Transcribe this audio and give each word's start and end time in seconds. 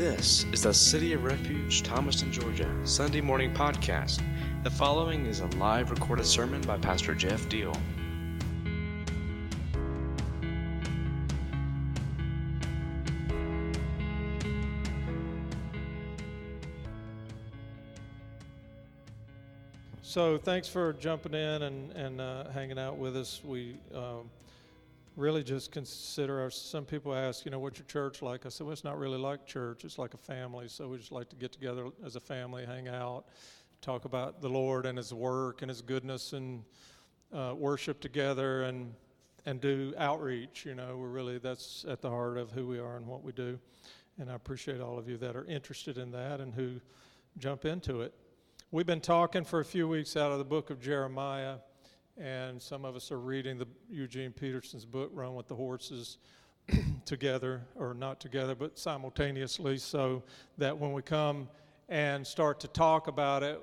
This 0.00 0.46
is 0.50 0.62
the 0.62 0.72
City 0.72 1.12
of 1.12 1.24
Refuge, 1.24 1.82
Thomaston, 1.82 2.32
Georgia, 2.32 2.74
Sunday 2.84 3.20
morning 3.20 3.52
podcast. 3.52 4.22
The 4.64 4.70
following 4.70 5.26
is 5.26 5.40
a 5.40 5.46
live 5.58 5.90
recorded 5.90 6.24
sermon 6.24 6.62
by 6.62 6.78
Pastor 6.78 7.14
Jeff 7.14 7.46
Deal. 7.50 7.76
So 20.00 20.38
thanks 20.38 20.66
for 20.66 20.94
jumping 20.94 21.34
in 21.34 21.62
and, 21.62 21.92
and 21.92 22.20
uh, 22.22 22.48
hanging 22.52 22.78
out 22.78 22.96
with 22.96 23.18
us. 23.18 23.42
We 23.44 23.76
um, 23.94 24.30
really 25.16 25.42
just 25.42 25.72
consider 25.72 26.40
our, 26.40 26.50
some 26.50 26.84
people 26.84 27.14
ask, 27.14 27.44
you 27.44 27.50
know, 27.50 27.58
what's 27.58 27.78
your 27.78 27.86
church 27.86 28.22
like? 28.22 28.46
I 28.46 28.48
said, 28.48 28.66
well, 28.66 28.72
it's 28.72 28.84
not 28.84 28.98
really 28.98 29.18
like 29.18 29.46
church. 29.46 29.84
It's 29.84 29.98
like 29.98 30.14
a 30.14 30.18
family. 30.18 30.68
So 30.68 30.88
we 30.88 30.98
just 30.98 31.12
like 31.12 31.28
to 31.30 31.36
get 31.36 31.52
together 31.52 31.86
as 32.04 32.16
a 32.16 32.20
family, 32.20 32.64
hang 32.64 32.88
out, 32.88 33.24
talk 33.80 34.04
about 34.04 34.40
the 34.40 34.48
Lord 34.48 34.86
and 34.86 34.96
His 34.96 35.12
work 35.12 35.62
and 35.62 35.68
His 35.68 35.82
goodness 35.82 36.32
and 36.32 36.62
uh, 37.32 37.54
worship 37.56 38.00
together 38.00 38.62
and, 38.62 38.94
and 39.46 39.60
do 39.60 39.92
outreach. 39.98 40.64
You 40.64 40.74
know, 40.74 40.96
we're 40.96 41.08
really, 41.08 41.38
that's 41.38 41.84
at 41.88 42.00
the 42.00 42.10
heart 42.10 42.38
of 42.38 42.52
who 42.52 42.66
we 42.66 42.78
are 42.78 42.96
and 42.96 43.06
what 43.06 43.22
we 43.22 43.32
do. 43.32 43.58
And 44.18 44.30
I 44.30 44.34
appreciate 44.34 44.80
all 44.80 44.98
of 44.98 45.08
you 45.08 45.16
that 45.18 45.34
are 45.34 45.44
interested 45.44 45.98
in 45.98 46.10
that 46.12 46.40
and 46.40 46.54
who 46.54 46.80
jump 47.38 47.64
into 47.64 48.02
it. 48.02 48.14
We've 48.70 48.86
been 48.86 49.00
talking 49.00 49.44
for 49.44 49.60
a 49.60 49.64
few 49.64 49.88
weeks 49.88 50.16
out 50.16 50.30
of 50.30 50.38
the 50.38 50.44
book 50.44 50.70
of 50.70 50.80
Jeremiah 50.80 51.56
and 52.20 52.60
some 52.60 52.84
of 52.84 52.94
us 52.96 53.10
are 53.10 53.18
reading 53.18 53.56
the 53.56 53.66
Eugene 53.88 54.30
Peterson's 54.30 54.84
book, 54.84 55.10
Run 55.14 55.34
with 55.34 55.48
the 55.48 55.54
Horses, 55.54 56.18
together, 57.06 57.62
or 57.76 57.94
not 57.94 58.20
together, 58.20 58.54
but 58.54 58.78
simultaneously, 58.78 59.78
so 59.78 60.22
that 60.58 60.76
when 60.76 60.92
we 60.92 61.00
come 61.00 61.48
and 61.88 62.26
start 62.26 62.60
to 62.60 62.68
talk 62.68 63.08
about 63.08 63.42
it, 63.42 63.58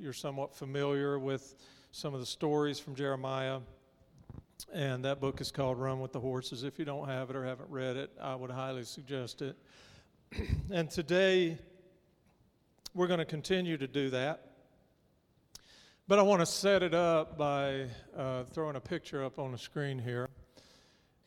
you're 0.00 0.14
somewhat 0.14 0.54
familiar 0.54 1.18
with 1.18 1.54
some 1.92 2.14
of 2.14 2.20
the 2.20 2.26
stories 2.26 2.78
from 2.78 2.94
Jeremiah. 2.94 3.60
And 4.72 5.04
that 5.04 5.20
book 5.20 5.42
is 5.42 5.52
called 5.52 5.78
Run 5.78 6.00
with 6.00 6.12
the 6.12 6.20
Horses. 6.20 6.64
If 6.64 6.78
you 6.78 6.86
don't 6.86 7.08
have 7.08 7.28
it 7.28 7.36
or 7.36 7.44
haven't 7.44 7.68
read 7.68 7.96
it, 7.96 8.10
I 8.20 8.34
would 8.34 8.50
highly 8.50 8.84
suggest 8.84 9.42
it. 9.42 9.56
and 10.70 10.90
today, 10.90 11.58
we're 12.94 13.06
going 13.06 13.18
to 13.18 13.26
continue 13.26 13.76
to 13.76 13.86
do 13.86 14.08
that. 14.10 14.47
But 16.08 16.18
I 16.18 16.22
want 16.22 16.40
to 16.40 16.46
set 16.46 16.82
it 16.82 16.94
up 16.94 17.36
by 17.36 17.84
uh, 18.16 18.44
throwing 18.44 18.76
a 18.76 18.80
picture 18.80 19.22
up 19.22 19.38
on 19.38 19.52
the 19.52 19.58
screen 19.58 19.98
here. 19.98 20.26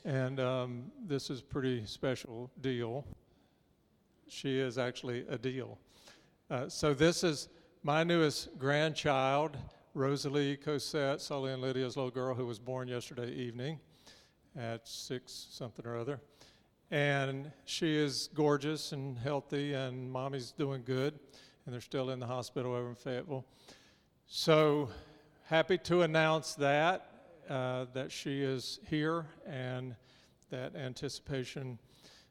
And 0.06 0.40
um, 0.40 0.86
this 1.06 1.30
is 1.30 1.40
pretty 1.40 1.86
special 1.86 2.50
deal. 2.62 3.06
She 4.28 4.58
is 4.58 4.80
actually 4.80 5.24
a 5.30 5.38
deal. 5.38 5.78
Uh, 6.50 6.68
so 6.68 6.96
this 6.96 7.24
is 7.24 7.48
my 7.84 8.04
newest 8.04 8.58
grandchild, 8.58 9.56
Rosalie 9.94 10.58
Cosette, 10.58 11.22
Sully 11.22 11.54
and 11.54 11.62
Lydia's 11.62 11.96
little 11.96 12.10
girl 12.10 12.34
who 12.34 12.48
was 12.48 12.58
born 12.58 12.88
yesterday 12.88 13.32
evening 13.32 13.80
at 14.58 14.88
six 14.88 15.46
something 15.52 15.86
or 15.86 15.96
other. 15.96 16.20
And 16.90 17.52
she 17.66 17.96
is 17.96 18.30
gorgeous 18.34 18.94
and 18.94 19.16
healthy, 19.20 19.76
and 19.76 20.12
mommy's 20.12 20.52
doing 20.52 20.82
good, 20.84 21.20
and 21.68 21.74
they're 21.74 21.82
still 21.82 22.10
in 22.10 22.20
the 22.20 22.26
hospital 22.26 22.74
over 22.74 22.90
in 22.90 22.96
Fayetteville. 22.96 23.46
So 24.34 24.88
happy 25.44 25.78
to 25.80 26.04
announce 26.04 26.54
that, 26.54 27.06
uh, 27.50 27.88
that 27.94 28.14
she 28.14 28.42
is 28.42 28.80
here 28.90 29.26
and 29.46 29.94
that 30.52 30.74
anticipation 30.74 31.78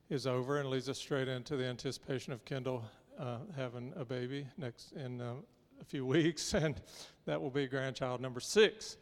is 0.09 0.27
over 0.27 0.61
and 0.61 0.71
leads 0.71 0.89
us 0.89 0.97
straight 0.97 1.29
into 1.29 1.59
the 1.59 1.67
anticipation 1.67 2.33
of 2.33 2.43
Kendall 2.47 2.83
uh, 3.19 3.37
having 3.55 3.93
a 3.97 4.07
baby 4.07 4.47
next 4.57 4.93
in 4.93 5.21
uh, 5.21 5.35
a 5.79 5.85
few 5.85 6.07
weeks, 6.07 6.55
and 6.55 6.81
that 7.27 7.39
will 7.39 7.51
be 7.51 7.67
grandchild 7.67 8.23
number 8.23 8.41
six. 8.41 8.97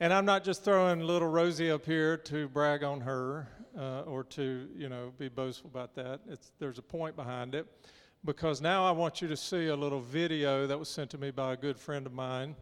And 0.00 0.10
I'm 0.10 0.24
not 0.24 0.44
just 0.44 0.64
throwing 0.64 1.00
little 1.00 1.28
Rosie 1.28 1.70
up 1.70 1.84
here 1.84 2.16
to 2.16 2.48
brag 2.48 2.82
on 2.84 3.02
her 3.02 3.48
uh, 3.78 4.00
or 4.06 4.24
to, 4.24 4.66
you 4.74 4.88
know, 4.88 5.12
be 5.18 5.28
boastful 5.28 5.68
about 5.68 5.94
that. 5.96 6.20
It's, 6.26 6.52
there's 6.58 6.78
a 6.78 6.82
point 6.82 7.16
behind 7.16 7.54
it 7.54 7.66
because 8.24 8.62
now 8.62 8.86
I 8.86 8.90
want 8.90 9.20
you 9.20 9.28
to 9.28 9.36
see 9.36 9.66
a 9.66 9.76
little 9.76 10.00
video 10.00 10.66
that 10.66 10.78
was 10.78 10.88
sent 10.88 11.10
to 11.10 11.18
me 11.18 11.30
by 11.30 11.52
a 11.52 11.56
good 11.56 11.78
friend 11.78 12.06
of 12.06 12.12
mine. 12.12 12.56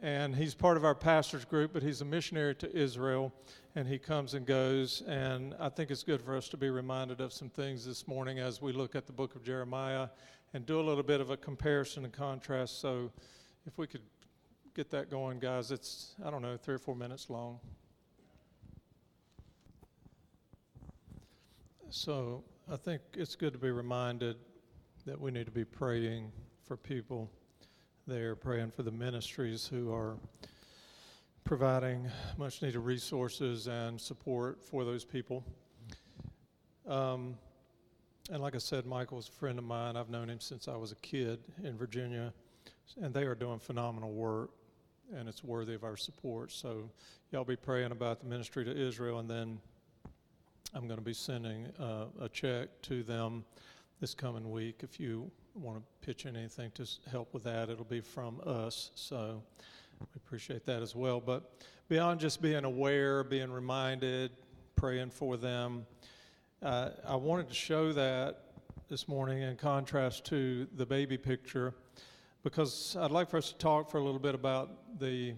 And 0.00 0.34
he's 0.34 0.54
part 0.54 0.76
of 0.76 0.84
our 0.84 0.94
pastor's 0.94 1.44
group, 1.44 1.72
but 1.72 1.82
he's 1.82 2.00
a 2.00 2.04
missionary 2.04 2.54
to 2.56 2.74
Israel, 2.74 3.32
and 3.74 3.86
he 3.86 3.98
comes 3.98 4.34
and 4.34 4.46
goes. 4.46 5.02
And 5.06 5.54
I 5.58 5.68
think 5.68 5.90
it's 5.90 6.04
good 6.04 6.22
for 6.22 6.36
us 6.36 6.48
to 6.50 6.56
be 6.56 6.70
reminded 6.70 7.20
of 7.20 7.32
some 7.32 7.50
things 7.50 7.84
this 7.84 8.06
morning 8.06 8.38
as 8.38 8.62
we 8.62 8.72
look 8.72 8.94
at 8.94 9.06
the 9.06 9.12
book 9.12 9.34
of 9.34 9.42
Jeremiah 9.42 10.08
and 10.54 10.64
do 10.64 10.80
a 10.80 10.82
little 10.82 11.02
bit 11.02 11.20
of 11.20 11.30
a 11.30 11.36
comparison 11.36 12.04
and 12.04 12.12
contrast. 12.12 12.80
So 12.80 13.10
if 13.66 13.76
we 13.76 13.86
could 13.86 14.02
get 14.74 14.88
that 14.90 15.10
going, 15.10 15.40
guys, 15.40 15.70
it's, 15.70 16.14
I 16.24 16.30
don't 16.30 16.42
know, 16.42 16.56
three 16.56 16.76
or 16.76 16.78
four 16.78 16.94
minutes 16.94 17.28
long. 17.28 17.58
So 21.90 22.44
I 22.70 22.76
think 22.76 23.02
it's 23.14 23.34
good 23.34 23.52
to 23.52 23.58
be 23.58 23.70
reminded 23.70 24.36
that 25.08 25.18
we 25.18 25.30
need 25.30 25.46
to 25.46 25.50
be 25.50 25.64
praying 25.64 26.30
for 26.66 26.76
people 26.76 27.30
there, 28.06 28.36
praying 28.36 28.70
for 28.70 28.82
the 28.82 28.90
ministries 28.90 29.66
who 29.66 29.90
are 29.90 30.18
providing 31.44 32.06
much 32.36 32.60
needed 32.60 32.78
resources 32.80 33.68
and 33.68 33.98
support 33.98 34.62
for 34.62 34.84
those 34.84 35.06
people. 35.06 35.42
Um, 36.86 37.38
and 38.30 38.42
like 38.42 38.54
I 38.54 38.58
said, 38.58 38.84
Michael's 38.84 39.30
a 39.30 39.32
friend 39.32 39.58
of 39.58 39.64
mine. 39.64 39.96
I've 39.96 40.10
known 40.10 40.28
him 40.28 40.40
since 40.40 40.68
I 40.68 40.76
was 40.76 40.92
a 40.92 40.96
kid 40.96 41.38
in 41.64 41.78
Virginia, 41.78 42.34
and 43.00 43.14
they 43.14 43.22
are 43.22 43.34
doing 43.34 43.58
phenomenal 43.58 44.12
work, 44.12 44.50
and 45.16 45.26
it's 45.26 45.42
worthy 45.42 45.72
of 45.72 45.84
our 45.84 45.96
support. 45.96 46.52
So, 46.52 46.90
y'all 47.32 47.44
be 47.44 47.56
praying 47.56 47.92
about 47.92 48.20
the 48.20 48.26
ministry 48.26 48.62
to 48.62 48.76
Israel, 48.78 49.20
and 49.20 49.30
then 49.30 49.58
I'm 50.74 50.86
going 50.86 50.98
to 50.98 51.04
be 51.04 51.14
sending 51.14 51.64
uh, 51.80 52.08
a 52.20 52.28
check 52.28 52.68
to 52.82 53.02
them 53.02 53.46
this 54.00 54.14
coming 54.14 54.50
week. 54.50 54.80
If 54.82 55.00
you 55.00 55.30
want 55.54 55.78
to 55.78 56.06
pitch 56.06 56.24
in 56.26 56.36
anything 56.36 56.70
to 56.72 56.86
help 57.10 57.34
with 57.34 57.42
that, 57.44 57.68
it'll 57.68 57.84
be 57.84 58.00
from 58.00 58.40
us. 58.46 58.90
So 58.94 59.42
we 60.00 60.06
appreciate 60.16 60.64
that 60.66 60.82
as 60.82 60.94
well. 60.94 61.20
But 61.20 61.50
beyond 61.88 62.20
just 62.20 62.40
being 62.40 62.64
aware, 62.64 63.24
being 63.24 63.50
reminded, 63.50 64.30
praying 64.76 65.10
for 65.10 65.36
them, 65.36 65.84
uh, 66.62 66.90
I 67.06 67.16
wanted 67.16 67.48
to 67.48 67.54
show 67.54 67.92
that 67.92 68.44
this 68.88 69.08
morning 69.08 69.42
in 69.42 69.56
contrast 69.56 70.24
to 70.26 70.66
the 70.76 70.86
baby 70.86 71.18
picture 71.18 71.74
because 72.42 72.96
I'd 72.98 73.10
like 73.10 73.28
for 73.28 73.36
us 73.36 73.50
to 73.50 73.58
talk 73.58 73.90
for 73.90 73.98
a 73.98 74.02
little 74.02 74.20
bit 74.20 74.34
about 74.34 74.98
the 74.98 75.34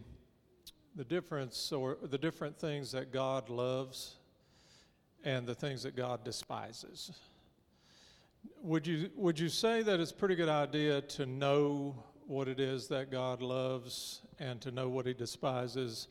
the 0.96 1.04
difference 1.04 1.72
or 1.72 1.96
the 2.02 2.18
different 2.18 2.58
things 2.58 2.92
that 2.92 3.12
God 3.12 3.48
loves 3.48 4.16
and 5.24 5.46
the 5.46 5.54
things 5.54 5.84
that 5.84 5.96
God 5.96 6.24
despises. 6.24 7.12
Would 8.62 8.86
you, 8.86 9.10
would 9.16 9.38
you 9.38 9.48
say 9.48 9.82
that 9.82 10.00
it's 10.00 10.10
a 10.10 10.14
pretty 10.14 10.34
good 10.34 10.48
idea 10.48 11.00
to 11.02 11.26
know 11.26 12.04
what 12.26 12.46
it 12.46 12.60
is 12.60 12.88
that 12.88 13.10
God 13.10 13.42
loves 13.42 14.20
and 14.38 14.60
to 14.60 14.70
know 14.70 14.88
what 14.88 15.06
He 15.06 15.14
despises 15.14 16.08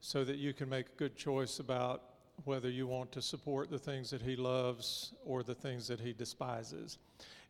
so 0.00 0.24
that 0.24 0.36
you 0.36 0.52
can 0.52 0.68
make 0.68 0.86
a 0.86 0.96
good 0.96 1.16
choice 1.16 1.58
about 1.58 2.02
whether 2.44 2.70
you 2.70 2.86
want 2.86 3.12
to 3.12 3.22
support 3.22 3.70
the 3.70 3.78
things 3.78 4.10
that 4.10 4.22
He 4.22 4.36
loves 4.36 5.12
or 5.24 5.42
the 5.42 5.54
things 5.54 5.86
that 5.88 6.00
He 6.00 6.12
despises? 6.12 6.98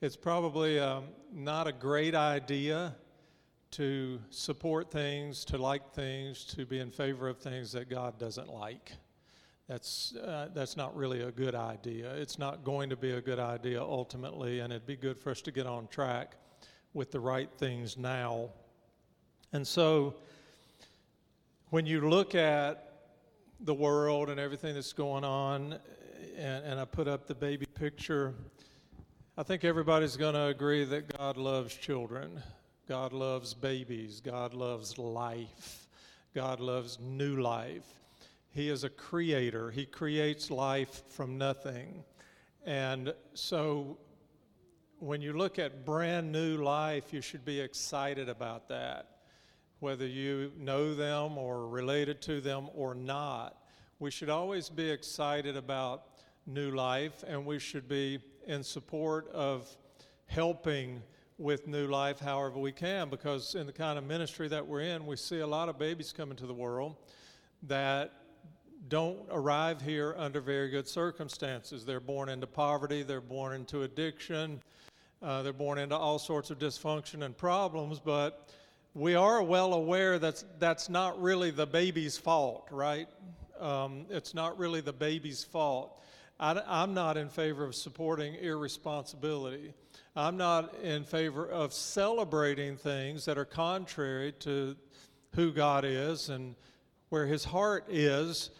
It's 0.00 0.16
probably 0.16 0.78
um, 0.78 1.04
not 1.32 1.66
a 1.66 1.72
great 1.72 2.14
idea 2.14 2.96
to 3.72 4.20
support 4.30 4.90
things, 4.90 5.44
to 5.46 5.58
like 5.58 5.92
things, 5.92 6.44
to 6.44 6.64
be 6.64 6.78
in 6.78 6.90
favor 6.90 7.28
of 7.28 7.38
things 7.38 7.72
that 7.72 7.90
God 7.90 8.18
doesn't 8.18 8.48
like 8.48 8.92
that's, 9.68 10.14
uh, 10.16 10.48
that's 10.52 10.76
not 10.76 10.94
really 10.94 11.22
a 11.22 11.30
good 11.30 11.54
idea. 11.54 12.12
It's 12.14 12.38
not 12.38 12.64
going 12.64 12.90
to 12.90 12.96
be 12.96 13.12
a 13.12 13.20
good 13.20 13.38
idea 13.38 13.80
ultimately, 13.80 14.60
and 14.60 14.72
it'd 14.72 14.86
be 14.86 14.96
good 14.96 15.18
for 15.18 15.30
us 15.30 15.40
to 15.42 15.52
get 15.52 15.66
on 15.66 15.88
track 15.88 16.36
with 16.92 17.10
the 17.10 17.20
right 17.20 17.48
things 17.58 17.96
now. 17.96 18.50
And 19.52 19.66
so, 19.66 20.16
when 21.70 21.86
you 21.86 22.08
look 22.08 22.34
at 22.34 22.92
the 23.60 23.74
world 23.74 24.28
and 24.28 24.38
everything 24.38 24.74
that's 24.74 24.92
going 24.92 25.24
on, 25.24 25.78
and, 26.36 26.64
and 26.64 26.80
I 26.80 26.84
put 26.84 27.08
up 27.08 27.26
the 27.26 27.34
baby 27.34 27.66
picture, 27.66 28.34
I 29.38 29.42
think 29.44 29.64
everybody's 29.64 30.16
going 30.16 30.34
to 30.34 30.46
agree 30.46 30.84
that 30.84 31.16
God 31.16 31.38
loves 31.38 31.74
children. 31.74 32.42
God 32.86 33.14
loves 33.14 33.54
babies. 33.54 34.20
God 34.20 34.52
loves 34.52 34.98
life. 34.98 35.88
God 36.34 36.60
loves 36.60 36.98
new 37.00 37.40
life. 37.40 37.86
He 38.54 38.68
is 38.68 38.84
a 38.84 38.88
creator, 38.88 39.72
He 39.72 39.84
creates 39.84 40.48
life 40.48 41.02
from 41.08 41.36
nothing. 41.36 42.04
And 42.64 43.12
so 43.34 43.98
when 45.00 45.20
you 45.20 45.32
look 45.32 45.58
at 45.58 45.84
brand 45.84 46.30
new 46.30 46.58
life, 46.58 47.12
you 47.12 47.20
should 47.20 47.44
be 47.44 47.60
excited 47.60 48.28
about 48.28 48.68
that. 48.68 49.08
Whether 49.80 50.06
you 50.06 50.52
know 50.56 50.94
them 50.94 51.36
or 51.36 51.66
related 51.66 52.22
to 52.22 52.40
them 52.40 52.68
or 52.74 52.94
not, 52.94 53.58
we 53.98 54.12
should 54.12 54.30
always 54.30 54.68
be 54.68 54.88
excited 54.88 55.56
about 55.56 56.04
New 56.46 56.70
Life, 56.70 57.24
and 57.26 57.44
we 57.44 57.58
should 57.58 57.88
be 57.88 58.20
in 58.46 58.62
support 58.62 59.28
of 59.32 59.68
helping 60.26 61.02
with 61.38 61.66
New 61.66 61.88
Life 61.88 62.20
however 62.20 62.60
we 62.60 62.70
can, 62.70 63.10
because 63.10 63.56
in 63.56 63.66
the 63.66 63.72
kind 63.72 63.98
of 63.98 64.04
ministry 64.04 64.46
that 64.46 64.64
we're 64.64 64.82
in, 64.82 65.06
we 65.06 65.16
see 65.16 65.40
a 65.40 65.46
lot 65.46 65.68
of 65.68 65.76
babies 65.76 66.12
coming 66.12 66.36
to 66.36 66.46
the 66.46 66.54
world 66.54 66.96
that 67.64 68.12
don't 68.88 69.26
arrive 69.30 69.80
here 69.80 70.14
under 70.18 70.40
very 70.40 70.68
good 70.68 70.86
circumstances. 70.86 71.84
They're 71.84 72.00
born 72.00 72.28
into 72.28 72.46
poverty, 72.46 73.02
they're 73.02 73.20
born 73.20 73.54
into 73.54 73.82
addiction, 73.82 74.60
uh, 75.22 75.42
they're 75.42 75.52
born 75.52 75.78
into 75.78 75.96
all 75.96 76.18
sorts 76.18 76.50
of 76.50 76.58
dysfunction 76.58 77.24
and 77.24 77.36
problems, 77.36 77.98
but 77.98 78.50
we 78.94 79.14
are 79.14 79.42
well 79.42 79.74
aware 79.74 80.18
that 80.18 80.44
that's 80.58 80.88
not 80.88 81.20
really 81.20 81.50
the 81.50 81.66
baby's 81.66 82.16
fault, 82.16 82.68
right? 82.70 83.08
Um, 83.58 84.06
it's 84.10 84.34
not 84.34 84.58
really 84.58 84.80
the 84.80 84.92
baby's 84.92 85.42
fault. 85.42 86.00
I, 86.38 86.60
I'm 86.66 86.94
not 86.94 87.16
in 87.16 87.28
favor 87.28 87.64
of 87.64 87.74
supporting 87.74 88.34
irresponsibility. 88.34 89.72
I'm 90.16 90.36
not 90.36 90.74
in 90.82 91.04
favor 91.04 91.46
of 91.46 91.72
celebrating 91.72 92.76
things 92.76 93.24
that 93.24 93.38
are 93.38 93.44
contrary 93.44 94.32
to 94.40 94.76
who 95.34 95.52
God 95.52 95.84
is 95.84 96.28
and 96.28 96.54
where 97.08 97.26
His 97.26 97.44
heart 97.44 97.86
is. 97.88 98.50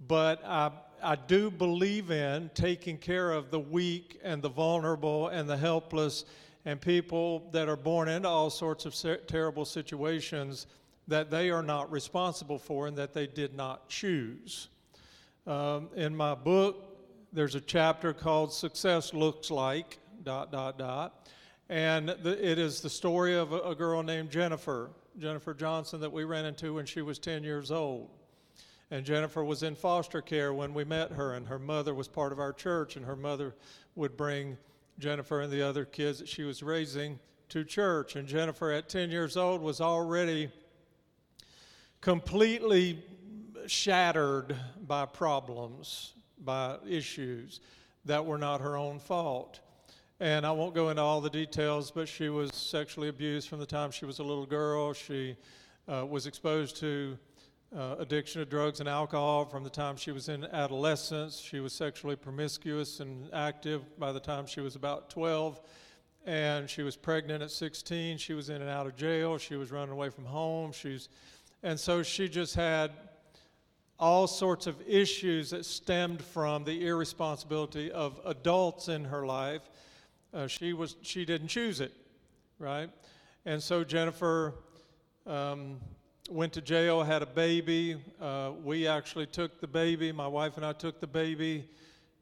But 0.00 0.44
I, 0.44 0.70
I 1.02 1.16
do 1.16 1.50
believe 1.50 2.10
in 2.10 2.50
taking 2.54 2.98
care 2.98 3.32
of 3.32 3.50
the 3.50 3.60
weak 3.60 4.20
and 4.22 4.42
the 4.42 4.48
vulnerable 4.48 5.28
and 5.28 5.48
the 5.48 5.56
helpless 5.56 6.24
and 6.64 6.80
people 6.80 7.48
that 7.52 7.68
are 7.68 7.76
born 7.76 8.08
into 8.08 8.28
all 8.28 8.50
sorts 8.50 8.86
of 8.86 8.94
ser- 8.94 9.18
terrible 9.18 9.64
situations 9.64 10.66
that 11.08 11.30
they 11.30 11.50
are 11.50 11.62
not 11.62 11.90
responsible 11.92 12.58
for 12.58 12.86
and 12.86 12.96
that 12.96 13.12
they 13.12 13.26
did 13.26 13.54
not 13.54 13.88
choose. 13.88 14.68
Um, 15.46 15.90
in 15.94 16.16
my 16.16 16.34
book, 16.34 16.96
there's 17.32 17.54
a 17.54 17.60
chapter 17.60 18.14
called 18.14 18.52
Success 18.52 19.12
Looks 19.12 19.50
Like, 19.50 19.98
dot, 20.22 20.50
dot, 20.50 20.78
dot. 20.78 21.28
And 21.68 22.08
the, 22.08 22.50
it 22.50 22.58
is 22.58 22.80
the 22.80 22.90
story 22.90 23.34
of 23.34 23.52
a, 23.52 23.58
a 23.60 23.74
girl 23.74 24.02
named 24.02 24.30
Jennifer, 24.30 24.90
Jennifer 25.18 25.52
Johnson, 25.52 26.00
that 26.00 26.12
we 26.12 26.24
ran 26.24 26.46
into 26.46 26.74
when 26.74 26.86
she 26.86 27.02
was 27.02 27.18
10 27.18 27.44
years 27.44 27.70
old. 27.70 28.08
And 28.90 29.04
Jennifer 29.04 29.42
was 29.42 29.62
in 29.62 29.74
foster 29.74 30.20
care 30.20 30.52
when 30.52 30.74
we 30.74 30.84
met 30.84 31.12
her, 31.12 31.34
and 31.34 31.48
her 31.48 31.58
mother 31.58 31.94
was 31.94 32.08
part 32.08 32.32
of 32.32 32.38
our 32.38 32.52
church, 32.52 32.96
and 32.96 33.04
her 33.06 33.16
mother 33.16 33.54
would 33.94 34.16
bring 34.16 34.58
Jennifer 34.98 35.40
and 35.40 35.52
the 35.52 35.62
other 35.62 35.84
kids 35.84 36.18
that 36.18 36.28
she 36.28 36.44
was 36.44 36.62
raising 36.62 37.18
to 37.48 37.64
church. 37.64 38.16
And 38.16 38.28
Jennifer, 38.28 38.70
at 38.70 38.88
10 38.88 39.10
years 39.10 39.36
old, 39.36 39.60
was 39.60 39.80
already 39.80 40.50
completely 42.00 43.02
shattered 43.66 44.54
by 44.86 45.06
problems, 45.06 46.12
by 46.38 46.76
issues 46.88 47.60
that 48.04 48.24
were 48.24 48.38
not 48.38 48.60
her 48.60 48.76
own 48.76 48.98
fault. 48.98 49.60
And 50.20 50.46
I 50.46 50.52
won't 50.52 50.74
go 50.74 50.90
into 50.90 51.02
all 51.02 51.20
the 51.20 51.30
details, 51.30 51.90
but 51.90 52.08
she 52.08 52.28
was 52.28 52.54
sexually 52.54 53.08
abused 53.08 53.48
from 53.48 53.58
the 53.58 53.66
time 53.66 53.90
she 53.90 54.04
was 54.04 54.20
a 54.20 54.22
little 54.22 54.46
girl. 54.46 54.92
She 54.92 55.36
uh, 55.88 56.06
was 56.06 56.26
exposed 56.26 56.76
to 56.76 57.18
uh, 57.76 57.96
addiction 57.98 58.40
to 58.40 58.46
drugs 58.46 58.80
and 58.80 58.88
alcohol 58.88 59.44
from 59.44 59.64
the 59.64 59.70
time 59.70 59.96
she 59.96 60.12
was 60.12 60.28
in 60.28 60.44
adolescence. 60.44 61.38
She 61.38 61.60
was 61.60 61.72
sexually 61.72 62.16
promiscuous 62.16 63.00
and 63.00 63.28
active 63.32 63.82
by 63.98 64.12
the 64.12 64.20
time 64.20 64.46
she 64.46 64.60
was 64.60 64.76
about 64.76 65.10
12. 65.10 65.60
And 66.26 66.70
she 66.70 66.82
was 66.82 66.96
pregnant 66.96 67.42
at 67.42 67.50
16. 67.50 68.18
She 68.18 68.32
was 68.32 68.48
in 68.48 68.62
and 68.62 68.70
out 68.70 68.86
of 68.86 68.96
jail. 68.96 69.38
She 69.38 69.56
was 69.56 69.72
running 69.72 69.92
away 69.92 70.08
from 70.08 70.24
home. 70.24 70.72
She's, 70.72 71.08
and 71.62 71.78
so 71.78 72.02
she 72.02 72.28
just 72.28 72.54
had 72.54 72.92
all 73.98 74.26
sorts 74.26 74.66
of 74.66 74.76
issues 74.86 75.50
that 75.50 75.64
stemmed 75.64 76.22
from 76.22 76.64
the 76.64 76.86
irresponsibility 76.86 77.90
of 77.90 78.20
adults 78.24 78.88
in 78.88 79.04
her 79.04 79.26
life. 79.26 79.62
Uh, 80.32 80.46
she 80.46 80.72
was 80.72 80.96
she 81.02 81.24
didn't 81.24 81.48
choose 81.48 81.80
it, 81.80 81.92
right? 82.58 82.90
And 83.44 83.62
so 83.62 83.84
Jennifer 83.84 84.54
um, 85.26 85.78
went 86.30 86.54
to 86.54 86.62
jail, 86.62 87.02
had 87.02 87.22
a 87.22 87.26
baby. 87.26 87.96
Uh, 88.20 88.52
we 88.62 88.86
actually 88.86 89.26
took 89.26 89.60
the 89.60 89.66
baby. 89.66 90.10
My 90.10 90.26
wife 90.26 90.56
and 90.56 90.64
I 90.64 90.72
took 90.72 91.00
the 91.00 91.06
baby 91.06 91.68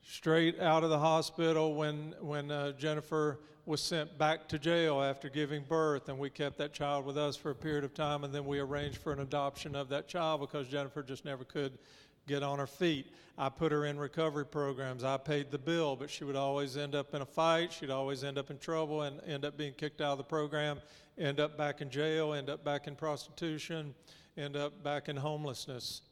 straight 0.04 0.58
out 0.60 0.82
of 0.82 0.90
the 0.90 0.98
hospital 0.98 1.74
when 1.74 2.14
when 2.20 2.50
uh, 2.50 2.72
Jennifer 2.72 3.38
was 3.64 3.80
sent 3.80 4.18
back 4.18 4.48
to 4.48 4.58
jail 4.58 5.00
after 5.00 5.28
giving 5.28 5.62
birth, 5.62 6.08
and 6.08 6.18
we 6.18 6.28
kept 6.28 6.58
that 6.58 6.72
child 6.72 7.06
with 7.06 7.16
us 7.16 7.36
for 7.36 7.50
a 7.50 7.54
period 7.54 7.84
of 7.84 7.94
time, 7.94 8.24
and 8.24 8.34
then 8.34 8.44
we 8.44 8.58
arranged 8.58 8.98
for 8.98 9.12
an 9.12 9.20
adoption 9.20 9.76
of 9.76 9.88
that 9.88 10.08
child 10.08 10.40
because 10.40 10.66
Jennifer 10.66 11.00
just 11.04 11.24
never 11.24 11.44
could 11.44 11.78
get 12.26 12.42
on 12.42 12.58
her 12.58 12.66
feet. 12.66 13.06
I 13.38 13.48
put 13.50 13.70
her 13.70 13.86
in 13.86 13.98
recovery 13.98 14.44
programs. 14.44 15.04
I 15.04 15.16
paid 15.16 15.52
the 15.52 15.58
bill, 15.58 15.94
but 15.94 16.10
she 16.10 16.24
would 16.24 16.34
always 16.34 16.76
end 16.76 16.96
up 16.96 17.14
in 17.14 17.22
a 17.22 17.26
fight. 17.26 17.72
She'd 17.72 17.90
always 17.90 18.24
end 18.24 18.36
up 18.36 18.50
in 18.50 18.58
trouble 18.58 19.02
and 19.02 19.20
end 19.26 19.44
up 19.44 19.56
being 19.56 19.74
kicked 19.74 20.00
out 20.00 20.12
of 20.12 20.18
the 20.18 20.24
program 20.24 20.80
end 21.18 21.40
up 21.40 21.56
back 21.56 21.80
in 21.80 21.90
jail, 21.90 22.32
end 22.32 22.48
up 22.48 22.64
back 22.64 22.86
in 22.86 22.96
prostitution, 22.96 23.94
end 24.36 24.56
up 24.56 24.82
back 24.82 25.08
in 25.08 25.16
homelessness. 25.16 26.02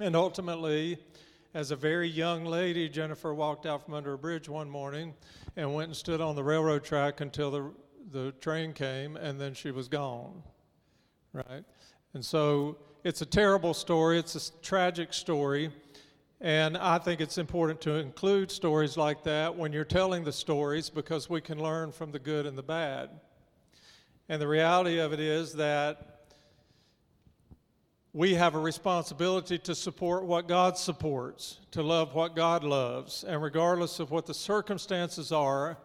And 0.00 0.14
ultimately, 0.14 0.98
as 1.54 1.70
a 1.70 1.76
very 1.76 2.08
young 2.08 2.44
lady, 2.44 2.88
Jennifer 2.88 3.34
walked 3.34 3.66
out 3.66 3.84
from 3.84 3.94
under 3.94 4.12
a 4.12 4.18
bridge 4.18 4.48
one 4.48 4.68
morning 4.68 5.14
and 5.56 5.74
went 5.74 5.88
and 5.88 5.96
stood 5.96 6.20
on 6.20 6.36
the 6.36 6.44
railroad 6.44 6.84
track 6.84 7.20
until 7.20 7.50
the, 7.50 7.70
the 8.12 8.32
train 8.32 8.72
came, 8.72 9.16
and 9.16 9.40
then 9.40 9.54
she 9.54 9.70
was 9.70 9.88
gone. 9.88 10.42
Right? 11.32 11.64
And 12.14 12.24
so 12.24 12.78
it's 13.04 13.22
a 13.22 13.26
terrible 13.26 13.74
story, 13.74 14.18
it's 14.18 14.34
a 14.50 14.62
tragic 14.62 15.14
story. 15.14 15.70
And 16.40 16.76
I 16.76 16.98
think 16.98 17.22
it's 17.22 17.38
important 17.38 17.80
to 17.82 17.94
include 17.94 18.50
stories 18.50 18.98
like 18.98 19.22
that 19.24 19.56
when 19.56 19.72
you're 19.72 19.84
telling 19.84 20.24
the 20.24 20.32
stories 20.32 20.90
because 20.90 21.30
we 21.30 21.40
can 21.40 21.58
learn 21.62 21.92
from 21.92 22.12
the 22.12 22.18
good 22.18 22.44
and 22.44 22.58
the 22.58 22.62
bad. 22.62 23.08
And 24.28 24.42
the 24.42 24.48
reality 24.48 24.98
of 24.98 25.12
it 25.12 25.20
is 25.20 25.52
that 25.54 26.16
we 28.12 28.34
have 28.34 28.54
a 28.54 28.58
responsibility 28.58 29.58
to 29.58 29.74
support 29.74 30.24
what 30.24 30.48
God 30.48 30.76
supports, 30.76 31.60
to 31.72 31.82
love 31.82 32.14
what 32.14 32.34
God 32.34 32.64
loves. 32.64 33.22
And 33.22 33.40
regardless 33.42 34.00
of 34.00 34.10
what 34.10 34.26
the 34.26 34.34
circumstances 34.34 35.30
are 35.30 35.76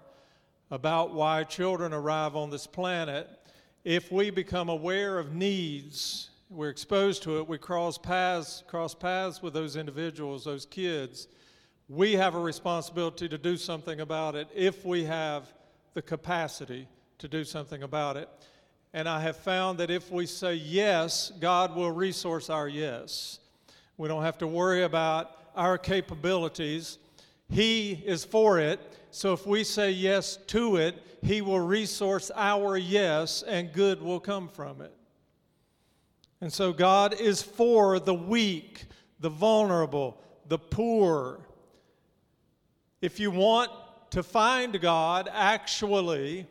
about 0.71 1.13
why 1.13 1.43
children 1.43 1.93
arrive 1.93 2.35
on 2.35 2.49
this 2.49 2.65
planet, 2.65 3.29
if 3.83 4.11
we 4.11 4.29
become 4.29 4.69
aware 4.69 5.19
of 5.19 5.35
needs, 5.35 6.29
we're 6.49 6.69
exposed 6.69 7.21
to 7.23 7.37
it, 7.37 7.47
we 7.47 7.57
cross 7.57 7.97
paths, 7.97 8.63
cross 8.65 8.95
paths 8.95 9.41
with 9.41 9.53
those 9.53 9.75
individuals, 9.75 10.45
those 10.45 10.65
kids, 10.65 11.27
we 11.89 12.13
have 12.13 12.35
a 12.35 12.39
responsibility 12.39 13.27
to 13.27 13.37
do 13.37 13.57
something 13.57 13.99
about 13.99 14.35
it 14.35 14.47
if 14.55 14.85
we 14.85 15.03
have 15.03 15.53
the 15.93 16.01
capacity 16.01 16.87
to 17.21 17.27
do 17.27 17.43
something 17.43 17.83
about 17.83 18.17
it. 18.17 18.27
And 18.93 19.07
I 19.07 19.21
have 19.21 19.37
found 19.37 19.77
that 19.77 19.91
if 19.91 20.11
we 20.11 20.25
say 20.25 20.55
yes, 20.55 21.31
God 21.39 21.75
will 21.75 21.91
resource 21.91 22.49
our 22.49 22.67
yes. 22.67 23.39
We 23.95 24.07
don't 24.07 24.23
have 24.23 24.39
to 24.39 24.47
worry 24.47 24.83
about 24.83 25.37
our 25.55 25.77
capabilities. 25.77 26.97
He 27.47 27.91
is 27.91 28.25
for 28.25 28.59
it. 28.59 28.79
So 29.11 29.33
if 29.33 29.45
we 29.45 29.63
say 29.63 29.91
yes 29.91 30.37
to 30.47 30.77
it, 30.77 30.95
He 31.21 31.41
will 31.41 31.59
resource 31.59 32.31
our 32.35 32.75
yes, 32.75 33.43
and 33.43 33.71
good 33.71 34.01
will 34.01 34.19
come 34.19 34.49
from 34.49 34.81
it. 34.81 34.93
And 36.41 36.51
so 36.51 36.73
God 36.73 37.13
is 37.13 37.43
for 37.43 37.99
the 37.99 38.15
weak, 38.15 38.85
the 39.19 39.29
vulnerable, 39.29 40.19
the 40.47 40.57
poor. 40.57 41.39
If 42.99 43.19
you 43.19 43.29
want 43.29 43.69
to 44.09 44.23
find 44.23 44.81
God, 44.81 45.29
actually, 45.31 46.47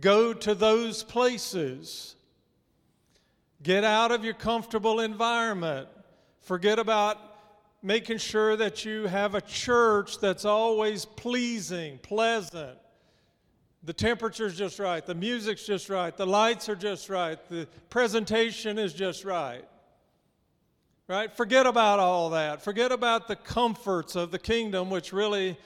Go 0.00 0.32
to 0.32 0.54
those 0.54 1.02
places. 1.02 2.16
Get 3.62 3.84
out 3.84 4.12
of 4.12 4.24
your 4.24 4.34
comfortable 4.34 5.00
environment. 5.00 5.88
Forget 6.40 6.78
about 6.78 7.18
making 7.82 8.18
sure 8.18 8.56
that 8.56 8.84
you 8.84 9.06
have 9.06 9.34
a 9.34 9.40
church 9.40 10.18
that's 10.18 10.44
always 10.44 11.04
pleasing, 11.04 11.98
pleasant. 11.98 12.78
The 13.84 13.92
temperature's 13.92 14.58
just 14.58 14.80
right, 14.80 15.04
the 15.06 15.14
music's 15.14 15.64
just 15.64 15.88
right, 15.88 16.16
the 16.16 16.26
lights 16.26 16.68
are 16.68 16.74
just 16.74 17.08
right, 17.08 17.38
the 17.48 17.68
presentation 17.88 18.78
is 18.78 18.92
just 18.92 19.24
right. 19.24 19.64
Right? 21.08 21.32
Forget 21.32 21.66
about 21.66 22.00
all 22.00 22.30
that. 22.30 22.62
Forget 22.62 22.90
about 22.90 23.28
the 23.28 23.36
comforts 23.36 24.16
of 24.16 24.32
the 24.32 24.40
kingdom, 24.40 24.90
which 24.90 25.12
really 25.12 25.56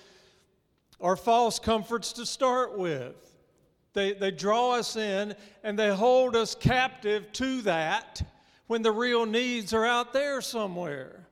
are 1.00 1.16
false 1.16 1.58
comforts 1.58 2.12
to 2.14 2.26
start 2.26 2.76
with. 2.76 3.29
They, 3.92 4.12
they 4.12 4.30
draw 4.30 4.72
us 4.72 4.96
in 4.96 5.34
and 5.64 5.78
they 5.78 5.94
hold 5.94 6.36
us 6.36 6.54
captive 6.54 7.32
to 7.32 7.62
that 7.62 8.22
when 8.66 8.82
the 8.82 8.92
real 8.92 9.26
needs 9.26 9.72
are 9.74 9.84
out 9.84 10.12
there 10.12 10.40
somewhere. 10.40 11.26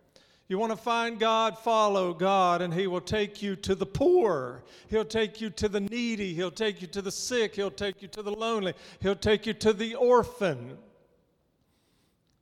You 0.49 0.59
want 0.59 0.73
to 0.73 0.77
find 0.77 1.21
God, 1.21 1.59
follow 1.59 2.15
God, 2.15 2.63
and 2.63 2.73
He 2.73 2.87
will 2.87 3.03
take 3.03 3.43
you 3.43 3.55
to 3.57 3.75
the 3.75 3.87
poor. 3.87 4.65
He'll 4.89 5.05
take 5.05 5.43
you 5.43 5.51
to 5.51 5.69
the 5.69 5.81
needy. 5.81 6.33
He'll 6.33 6.51
take 6.51 6.81
you 6.81 6.89
to 6.89 7.03
the 7.03 7.13
sick. 7.13 7.55
He'll 7.55 7.71
take 7.71 8.01
you 8.01 8.09
to 8.09 8.23
the 8.23 8.33
lonely. 8.33 8.73
He'll 9.01 9.15
take 9.15 9.45
you 9.45 9.53
to 9.53 9.75
the 9.75 9.95
orphan. 9.95 10.79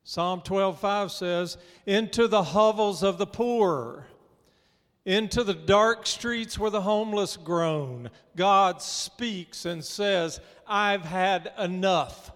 Psalm 0.05 0.41
12:5 0.43 1.11
says, 1.11 1.59
"Into 1.85 2.29
the 2.29 2.45
hovels 2.45 3.03
of 3.03 3.19
the 3.19 3.27
poor, 3.27 4.07
into 5.07 5.45
the 5.45 5.55
dark 5.55 6.05
streets 6.05 6.59
where 6.59 6.71
the 6.71 6.83
homeless 6.83 7.37
groan, 7.37 8.11
God 8.35 8.83
speaks 8.83 9.65
and 9.65 9.83
says, 9.83 10.41
I've 10.67 11.05
had 11.05 11.53
enough. 11.59 12.33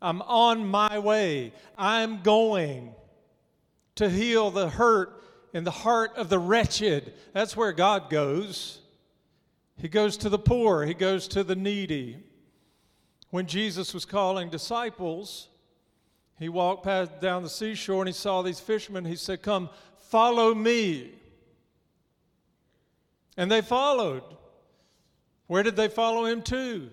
I'm 0.00 0.20
on 0.22 0.68
my 0.68 0.98
way. 0.98 1.54
I'm 1.76 2.22
going 2.22 2.94
to 3.94 4.10
heal 4.10 4.50
the 4.50 4.68
hurt 4.68 5.22
in 5.54 5.64
the 5.64 5.70
heart 5.70 6.12
of 6.16 6.28
the 6.28 6.38
wretched. 6.38 7.14
That's 7.32 7.56
where 7.56 7.72
God 7.72 8.10
goes. 8.10 8.78
He 9.78 9.88
goes 9.88 10.18
to 10.18 10.28
the 10.28 10.38
poor, 10.38 10.84
He 10.84 10.94
goes 10.94 11.26
to 11.28 11.42
the 11.42 11.56
needy. 11.56 12.18
When 13.30 13.46
Jesus 13.46 13.92
was 13.92 14.04
calling 14.04 14.50
disciples, 14.50 15.48
he 16.38 16.48
walked 16.48 16.84
past 16.84 17.20
down 17.20 17.42
the 17.42 17.48
seashore 17.48 18.02
and 18.02 18.08
he 18.08 18.12
saw 18.12 18.42
these 18.42 18.60
fishermen. 18.60 19.04
He 19.04 19.16
said, 19.16 19.42
Come, 19.42 19.68
follow 19.98 20.54
me. 20.54 21.12
And 23.36 23.50
they 23.50 23.62
followed. 23.62 24.22
Where 25.46 25.62
did 25.62 25.76
they 25.76 25.88
follow 25.88 26.24
him 26.24 26.42
to? 26.42 26.90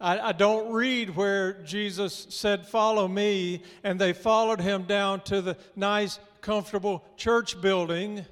I, 0.00 0.18
I, 0.18 0.32
don't 0.32 0.72
read 0.72 1.16
where 1.16 1.54
Jesus 1.64 2.28
said, 2.30 2.66
Follow 2.66 3.08
me, 3.08 3.62
and 3.82 4.00
they 4.00 4.12
followed 4.12 4.60
him 4.60 4.84
down 4.84 5.22
to 5.22 5.42
the 5.42 5.56
nice, 5.74 6.20
comfortable 6.40 7.04
church 7.16 7.60
building 7.60 8.24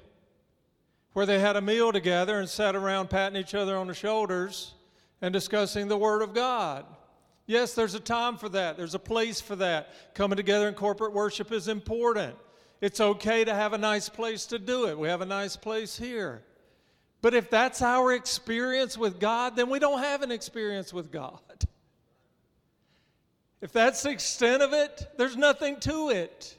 where 1.11 1.25
they 1.25 1.39
had 1.39 1.55
a 1.55 1.61
meal 1.61 1.91
together 1.91 2.39
and 2.39 2.47
sat 2.47 2.75
around 2.75 3.09
patting 3.09 3.41
each 3.41 3.55
other 3.55 3.75
on 3.75 3.87
the 3.87 3.93
shoulders 3.93 4.75
and 5.21 5.33
discussing 5.33 5.87
the 5.87 5.97
Word 5.97 6.21
of 6.21 6.33
God. 6.33 6.85
Yes, 7.47 7.73
there's 7.73 7.95
a 7.95 7.99
time 7.99 8.37
for 8.37 8.49
that, 8.49 8.77
there's 8.77 8.93
a 8.93 8.99
place 8.99 9.41
for 9.41 9.55
that. 9.55 10.13
Coming 10.13 10.37
together 10.37 10.67
in 10.67 10.73
corporate 10.73 11.13
worship 11.13 11.51
is 11.51 11.67
important. 11.67 12.35
It's 12.81 13.01
okay 13.01 13.43
to 13.43 13.53
have 13.53 13.73
a 13.73 13.77
nice 13.77 14.09
place 14.09 14.45
to 14.47 14.59
do 14.59 14.87
it. 14.87 14.99
We 14.99 15.07
have 15.07 15.21
a 15.21 15.25
nice 15.25 15.55
place 15.55 15.97
here. 15.97 16.43
But 17.27 17.33
if 17.33 17.49
that's 17.49 17.81
our 17.81 18.13
experience 18.13 18.97
with 18.97 19.19
God, 19.19 19.57
then 19.57 19.69
we 19.69 19.79
don't 19.79 19.99
have 19.99 20.21
an 20.21 20.31
experience 20.31 20.93
with 20.93 21.11
God. 21.11 21.41
If 23.59 23.73
that's 23.73 24.03
the 24.03 24.11
extent 24.11 24.63
of 24.63 24.71
it, 24.71 25.05
there's 25.17 25.35
nothing 25.35 25.77
to 25.81 26.07
it. 26.07 26.57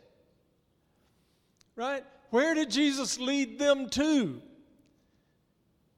Right? 1.75 2.05
Where 2.29 2.53
did 2.53 2.71
Jesus 2.71 3.19
lead 3.19 3.59
them 3.59 3.89
to? 3.89 4.43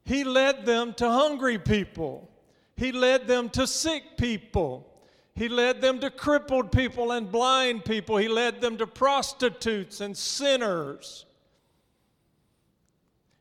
He 0.04 0.22
led 0.22 0.64
them 0.64 0.94
to 0.98 1.10
hungry 1.10 1.58
people. 1.58 2.30
He 2.76 2.92
led 2.92 3.26
them 3.26 3.48
to 3.48 3.66
sick 3.66 4.16
people. 4.18 4.88
He 5.34 5.48
led 5.48 5.80
them 5.80 5.98
to 5.98 6.12
crippled 6.12 6.70
people 6.70 7.10
and 7.10 7.32
blind 7.32 7.84
people. 7.84 8.18
He 8.18 8.28
led 8.28 8.60
them 8.60 8.76
to 8.76 8.86
prostitutes 8.86 10.00
and 10.00 10.16
sinners. 10.16 11.26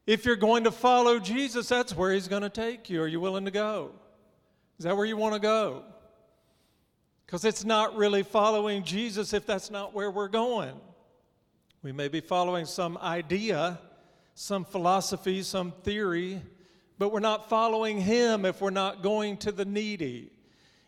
If 0.09 0.25
you're 0.25 0.35
going 0.35 0.63
to 0.63 0.71
follow 0.71 1.19
Jesus, 1.19 1.69
that's 1.69 1.95
where 1.95 2.11
He's 2.11 2.27
going 2.27 2.41
to 2.41 2.49
take 2.49 2.89
you. 2.89 2.99
Are 3.03 3.07
you 3.07 3.19
willing 3.19 3.45
to 3.45 3.51
go? 3.51 3.91
Is 4.79 4.85
that 4.85 4.97
where 4.97 5.05
you 5.05 5.15
want 5.15 5.35
to 5.35 5.39
go? 5.39 5.83
Because 7.27 7.45
it's 7.45 7.63
not 7.63 7.95
really 7.95 8.23
following 8.23 8.83
Jesus 8.83 9.33
if 9.33 9.45
that's 9.45 9.69
not 9.69 9.93
where 9.93 10.09
we're 10.09 10.27
going. 10.27 10.73
We 11.83 11.91
may 11.91 12.07
be 12.07 12.21
following 12.21 12.65
some 12.65 12.97
idea, 12.97 13.77
some 14.33 14.65
philosophy, 14.65 15.43
some 15.43 15.73
theory, 15.83 16.41
but 16.97 17.13
we're 17.13 17.19
not 17.19 17.47
following 17.47 18.01
Him 18.01 18.45
if 18.45 18.61
we're 18.61 18.71
not 18.71 19.03
going 19.03 19.37
to 19.37 19.51
the 19.51 19.65
needy. 19.65 20.31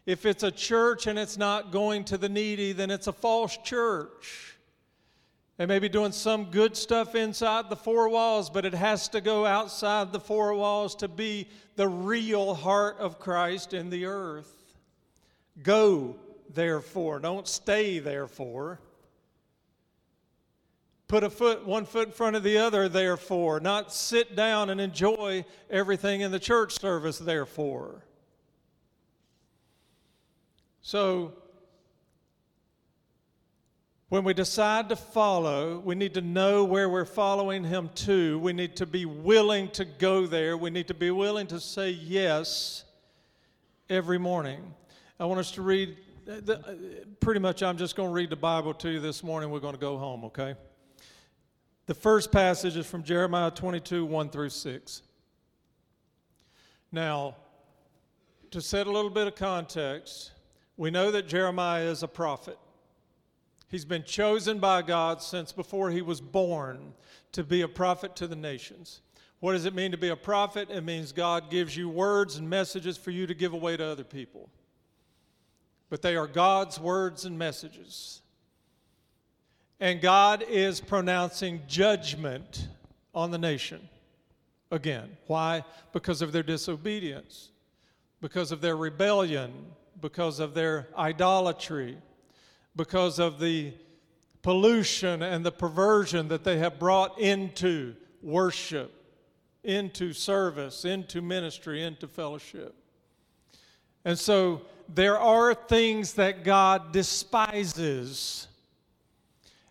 If 0.08 0.25
it's 0.25 0.42
a 0.42 0.50
church 0.50 1.06
and 1.06 1.20
it's 1.20 1.38
not 1.38 1.72
going 1.72 2.06
to 2.06 2.18
the 2.18 2.28
needy, 2.28 2.72
then 2.72 2.90
it's 2.90 3.06
a 3.06 3.13
false 3.13 3.56
church. 3.58 4.58
They 5.62 5.68
may 5.68 5.77
be 5.77 5.89
doing 5.89 6.12
some 6.12 6.46
good 6.46 6.75
stuff 6.75 7.13
inside 7.13 7.70
the 7.70 7.75
four 7.75 8.10
walls, 8.10 8.50
but 8.50 8.65
it 8.65 8.74
has 8.74 9.08
to 9.10 9.22
go 9.22 9.46
outside 9.46 10.12
the 10.12 10.20
four 10.20 10.56
walls 10.56 10.96
to 10.96 11.08
be 11.08 11.48
the 11.75 11.88
real 11.88 12.56
heart 12.56 12.98
of 12.98 13.20
Christ 13.20 13.75
in 13.75 13.91
the 13.91 14.06
earth. 14.06 14.51
Go, 15.62 16.15
therefore. 16.50 17.20
Don't 17.20 17.48
stay, 17.48 18.00
therefore. 18.00 18.80
Put 21.08 21.24
a 21.24 21.30
foot, 21.30 21.63
one 21.63 21.86
foot 21.86 22.08
in 22.08 22.12
front 22.12 22.36
of 22.36 22.41
the 22.41 22.58
other, 22.58 22.89
therefore. 22.89 23.60
Not 23.60 23.94
sit 23.94 24.36
down 24.36 24.72
and 24.72 24.82
enjoy 24.82 25.46
everything 25.70 26.22
in 26.22 26.32
the 26.32 26.39
church 26.39 26.80
service, 26.80 27.20
therefore. 27.20 28.03
So, 30.82 31.34
when 34.12 34.25
we 34.25 34.34
decide 34.34 34.89
to 34.89 34.96
follow, 34.98 35.80
we 35.80 35.96
need 35.96 36.15
to 36.15 36.20
know 36.20 36.65
where 36.65 36.89
we're 36.89 37.06
following 37.06 37.63
Him 37.63 37.89
to. 37.96 38.38
We 38.39 38.51
need 38.51 38.75
to 38.75 38.86
be 38.86 39.06
willing 39.06 39.70
to 39.70 39.86
go 39.86 40.27
there. 40.27 40.58
We 40.58 40.70
need 40.70 40.89
to 40.89 40.94
be 40.94 41.12
willing 41.12 41.48
to 41.48 41.62
say 41.62 41.91
yes 41.91 42.84
every 43.89 44.18
morning. 44.18 44.74
I 45.18 45.24
want 45.24 45.39
us 45.39 45.51
to 45.51 45.62
read, 45.62 45.96
uh, 46.27 46.51
uh, 46.51 46.74
pretty 47.22 47.39
much, 47.39 47.63
I'm 47.63 47.77
just 47.77 47.96
going 47.96 48.10
to 48.10 48.13
read 48.13 48.30
the 48.30 48.36
Bible 48.36 48.74
to 48.74 48.89
you 48.89 49.00
this 49.00 49.24
morning. 49.24 49.50
We're 49.50 49.62
going 49.62 49.75
to 49.75 49.80
go 49.80 49.98
home, 49.98 50.25
okay? 50.25 50.56
The 51.86 51.96
first 51.96 52.34
passage 52.34 52.75
is 52.75 52.86
from 52.86 53.03
Jeremiah 53.03 53.50
22 53.50 54.06
1 54.06 54.30
through 54.30 54.50
6. 54.50 55.03
Now, 56.91 57.38
to 58.50 58.60
set 58.60 58.88
a 58.88 58.91
little 58.91 59.10
bit 59.10 59.27
of 59.27 59.36
context, 59.36 60.32
we 60.75 60.91
know 60.91 61.12
that 61.12 61.30
Jeremiah 61.30 61.86
is 61.86 62.03
a 62.03 62.10
prophet. 62.10 62.58
He's 63.72 63.86
been 63.86 64.04
chosen 64.04 64.60
by 64.60 64.82
God 64.82 65.22
since 65.22 65.54
before 65.54 65.92
he 65.92 66.01
was 66.01 66.20
born 66.20 66.94
to 67.32 67.42
be 67.42 67.62
a 67.62 67.70
prophet 67.70 68.18
to 68.18 68.28
the 68.28 68.36
nations. 68.36 69.00
What 69.40 69.54
does 69.54 69.63
it 69.63 69.74
mean 69.74 69.92
to 69.92 69.98
be 69.98 70.10
a 70.10 70.16
prophet? 70.18 70.70
It 70.70 70.84
means 70.84 71.13
God 71.13 71.50
gives 71.50 71.75
you 71.78 71.88
words 71.88 72.36
and 72.36 72.50
messages 72.50 72.98
for 72.98 73.12
you 73.12 73.25
to 73.28 73.34
give 73.34 73.54
away 73.54 73.78
to 73.78 73.86
other 73.86 74.04
people. 74.04 74.50
But 75.90 76.01
they 76.01 76.18
are 76.18 76.28
God's 76.28 76.82
words 76.82 77.24
and 77.24 77.40
messages. 77.40 78.20
And 79.80 80.01
God 80.01 80.44
is 80.50 80.82
pronouncing 80.82 81.62
judgment 81.66 82.68
on 83.16 83.32
the 83.32 83.38
nation 83.38 83.88
again. 84.70 85.16
Why? 85.28 85.63
Because 85.94 86.22
of 86.22 86.34
their 86.34 86.44
disobedience, 86.44 87.51
because 88.20 88.51
of 88.51 88.60
their 88.60 88.75
rebellion, 88.75 89.54
because 90.01 90.42
of 90.42 90.54
their 90.54 90.90
idolatry 90.98 91.98
because 92.75 93.20
of 93.20 93.40
the 93.40 93.74
pollution 94.42 95.22
and 95.22 95.46
the 95.46 95.51
perversion 95.51 96.28
that 96.30 96.44
they 96.44 96.58
have 96.58 96.80
brought 96.80 97.20
into 97.20 97.96
worship, 98.22 98.92
into 99.63 100.13
service, 100.13 100.86
into 100.86 101.22
ministry, 101.22 101.84
into 101.84 102.08
fellowship. 102.08 102.75
And 104.04 104.18
so 104.18 104.62
there 104.90 105.20
are 105.20 105.54
things 105.54 106.13
that 106.13 106.44
God 106.44 106.92
despises. 106.92 108.48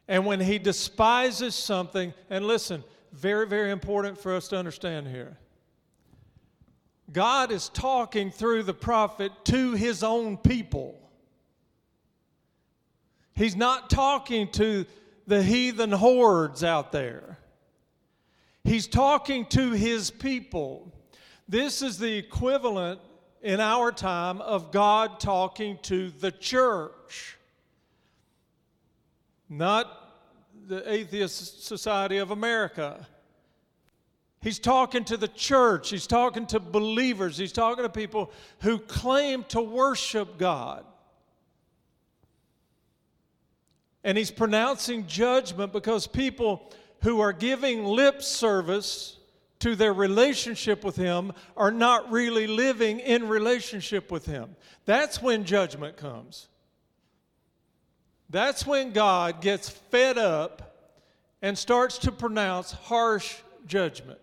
And 0.06 0.24
when 0.24 0.40
He 0.40 0.58
despises 0.58 1.54
something, 1.54 2.14
and 2.28 2.46
listen, 2.46 2.84
very, 3.12 3.46
very 3.46 3.70
important 3.70 4.18
for 4.18 4.34
us 4.34 4.48
to 4.48 4.56
understand 4.56 5.08
here. 5.08 5.36
God 7.12 7.50
is 7.50 7.68
talking 7.70 8.30
through 8.30 8.62
the 8.62 8.74
prophet 8.74 9.32
to 9.46 9.72
His 9.72 10.04
own 10.04 10.36
people. 10.36 10.99
He's 13.40 13.56
not 13.56 13.88
talking 13.88 14.48
to 14.48 14.84
the 15.26 15.42
heathen 15.42 15.92
hordes 15.92 16.62
out 16.62 16.92
there. 16.92 17.38
He's 18.64 18.86
talking 18.86 19.46
to 19.46 19.70
his 19.70 20.10
people. 20.10 20.92
This 21.48 21.80
is 21.80 21.98
the 21.98 22.18
equivalent 22.18 23.00
in 23.40 23.58
our 23.58 23.92
time 23.92 24.42
of 24.42 24.70
God 24.70 25.20
talking 25.20 25.78
to 25.84 26.10
the 26.10 26.30
church, 26.30 27.38
not 29.48 29.88
the 30.66 30.92
Atheist 30.92 31.64
Society 31.64 32.18
of 32.18 32.32
America. 32.32 33.06
He's 34.42 34.58
talking 34.58 35.02
to 35.04 35.16
the 35.16 35.28
church. 35.28 35.88
He's 35.88 36.06
talking 36.06 36.44
to 36.48 36.60
believers. 36.60 37.38
He's 37.38 37.52
talking 37.52 37.84
to 37.84 37.88
people 37.88 38.32
who 38.58 38.78
claim 38.78 39.44
to 39.44 39.62
worship 39.62 40.36
God. 40.36 40.84
And 44.02 44.16
he's 44.16 44.30
pronouncing 44.30 45.06
judgment 45.06 45.72
because 45.72 46.06
people 46.06 46.70
who 47.02 47.20
are 47.20 47.32
giving 47.32 47.84
lip 47.84 48.22
service 48.22 49.18
to 49.60 49.76
their 49.76 49.92
relationship 49.92 50.84
with 50.84 50.96
him 50.96 51.32
are 51.56 51.70
not 51.70 52.10
really 52.10 52.46
living 52.46 53.00
in 53.00 53.28
relationship 53.28 54.10
with 54.10 54.26
him. 54.26 54.56
That's 54.86 55.22
when 55.22 55.44
judgment 55.44 55.96
comes. 55.96 56.48
That's 58.30 58.66
when 58.66 58.92
God 58.92 59.40
gets 59.40 59.68
fed 59.68 60.16
up 60.16 60.96
and 61.42 61.56
starts 61.56 61.98
to 61.98 62.12
pronounce 62.12 62.72
harsh 62.72 63.36
judgment. 63.66 64.20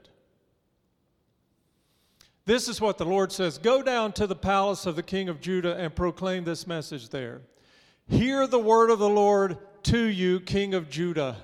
This 2.45 2.69
is 2.69 2.79
what 2.79 2.97
the 2.97 3.05
Lord 3.05 3.31
says 3.31 3.57
Go 3.57 3.83
down 3.83 4.13
to 4.13 4.25
the 4.25 4.35
palace 4.35 4.85
of 4.85 4.95
the 4.95 5.03
king 5.03 5.29
of 5.29 5.41
Judah 5.41 5.75
and 5.75 5.93
proclaim 5.93 6.45
this 6.45 6.65
message 6.65 7.09
there. 7.09 7.41
Hear 8.09 8.47
the 8.47 8.59
word 8.59 8.89
of 8.89 8.99
the 8.99 9.09
Lord 9.09 9.57
to 9.83 9.99
you, 9.99 10.39
King 10.39 10.73
of 10.73 10.89
Judah. 10.89 11.35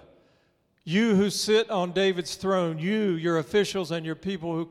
You 0.86 1.16
who 1.16 1.30
sit 1.30 1.70
on 1.70 1.92
David's 1.92 2.36
throne, 2.36 2.80
you, 2.80 3.12
your 3.12 3.38
officials, 3.38 3.92
and 3.92 4.06
your 4.06 4.16
people 4.16 4.54
who 4.54 4.70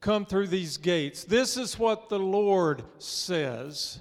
come 0.00 0.26
through 0.26 0.48
these 0.48 0.76
gates, 0.76 1.22
this 1.22 1.56
is 1.56 1.78
what 1.78 2.08
the 2.08 2.18
Lord 2.18 2.82
says. 2.98 4.00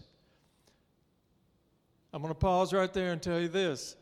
I'm 2.11 2.23
going 2.23 2.33
to 2.33 2.39
pause 2.39 2.73
right 2.73 2.91
there 2.91 3.11
and 3.11 3.21
tell 3.21 3.39
you 3.39 3.47
this. 3.47 3.95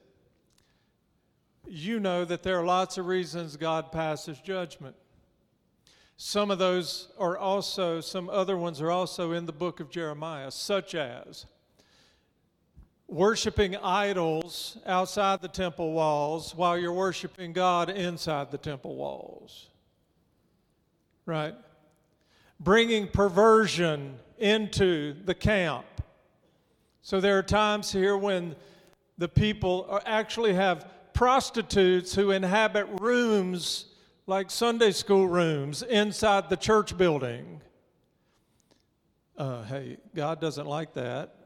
You 1.68 2.00
know 2.00 2.24
that 2.24 2.44
there 2.44 2.58
are 2.58 2.66
lots 2.66 2.98
of 2.98 3.08
reasons 3.08 3.58
God 3.58 3.92
passes 3.92 4.40
judgment. 4.40 4.96
Some 6.16 6.50
of 6.50 6.60
those 6.60 7.10
are 7.20 7.38
also, 7.38 8.00
some 8.00 8.30
other 8.30 8.58
ones 8.58 8.82
are 8.82 8.90
also 8.90 9.34
in 9.34 9.46
the 9.46 9.52
book 9.52 9.82
of 9.82 9.90
Jeremiah, 9.90 10.50
such 10.50 10.96
as 10.96 11.46
worshiping 13.08 13.76
idols 13.78 14.78
outside 14.86 15.42
the 15.42 15.48
temple 15.48 15.94
walls 15.94 16.54
while 16.54 16.78
you're 16.78 16.94
worshiping 16.94 17.54
God 17.54 17.90
inside 17.90 18.52
the 18.52 18.58
temple 18.58 18.96
walls. 18.96 19.70
Right? 21.26 21.56
Bringing 22.60 23.08
perversion 23.08 24.18
into 24.38 25.16
the 25.24 25.36
camp. 25.36 25.86
So 27.02 27.22
there 27.22 27.38
are 27.38 27.44
times 27.44 27.92
here 27.92 28.18
when 28.18 28.56
the 29.18 29.30
people 29.30 30.02
actually 30.06 30.54
have 30.54 30.90
prostitutes 31.14 32.14
who 32.14 32.32
inhabit 32.32 32.88
rooms 33.00 33.86
like 34.28 34.52
Sunday 34.52 34.92
school 34.92 35.28
rooms 35.28 35.82
inside 35.82 36.50
the 36.50 36.58
church 36.58 36.98
building. 36.98 37.62
Uh, 39.38 39.64
hey, 39.64 39.98
God 40.14 40.42
doesn't 40.42 40.68
like 40.68 40.94
that, 40.96 41.37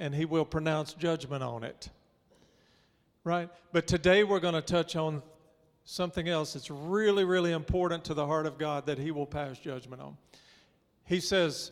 and 0.00 0.12
He 0.12 0.24
will 0.24 0.44
pronounce 0.44 0.94
judgment 0.94 1.44
on 1.44 1.62
it. 1.62 1.90
Right? 3.22 3.48
But 3.72 3.86
today 3.86 4.24
we're 4.24 4.40
going 4.40 4.54
to 4.54 4.62
touch 4.62 4.96
on 4.96 5.22
something 5.84 6.28
else 6.28 6.54
that's 6.54 6.70
really, 6.70 7.24
really 7.24 7.52
important 7.52 8.04
to 8.04 8.14
the 8.14 8.26
heart 8.26 8.46
of 8.46 8.58
God 8.58 8.86
that 8.86 8.98
He 8.98 9.12
will 9.12 9.26
pass 9.26 9.58
judgment 9.58 10.02
on. 10.02 10.16
He 11.04 11.20
says, 11.20 11.70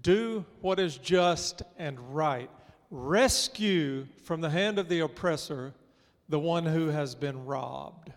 Do 0.00 0.44
what 0.60 0.80
is 0.80 0.96
just 0.96 1.62
and 1.78 2.00
right, 2.14 2.50
rescue 2.90 4.06
from 4.24 4.40
the 4.40 4.50
hand 4.50 4.78
of 4.78 4.88
the 4.88 5.00
oppressor 5.00 5.74
the 6.28 6.38
one 6.38 6.64
who 6.64 6.88
has 6.88 7.14
been 7.14 7.44
robbed. 7.44 8.10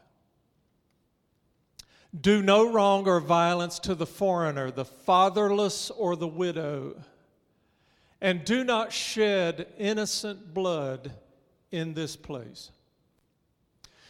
Do 2.20 2.42
no 2.42 2.72
wrong 2.72 3.08
or 3.08 3.20
violence 3.20 3.78
to 3.80 3.96
the 3.96 4.06
foreigner, 4.06 4.72
the 4.72 4.86
fatherless, 4.86 5.92
or 5.92 6.16
the 6.16 6.28
widow. 6.28 6.96
And 8.26 8.44
do 8.44 8.64
not 8.64 8.92
shed 8.92 9.68
innocent 9.78 10.52
blood 10.52 11.12
in 11.72 11.94
this 11.94 12.16
place. 12.16 12.72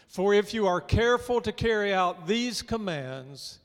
For 0.08 0.34
if 0.34 0.54
you 0.54 0.68
are 0.68 0.80
careful 0.80 1.42
to 1.42 1.52
carry 1.52 1.94
out 1.94 2.26
these 2.26 2.62
commands, 2.62 3.60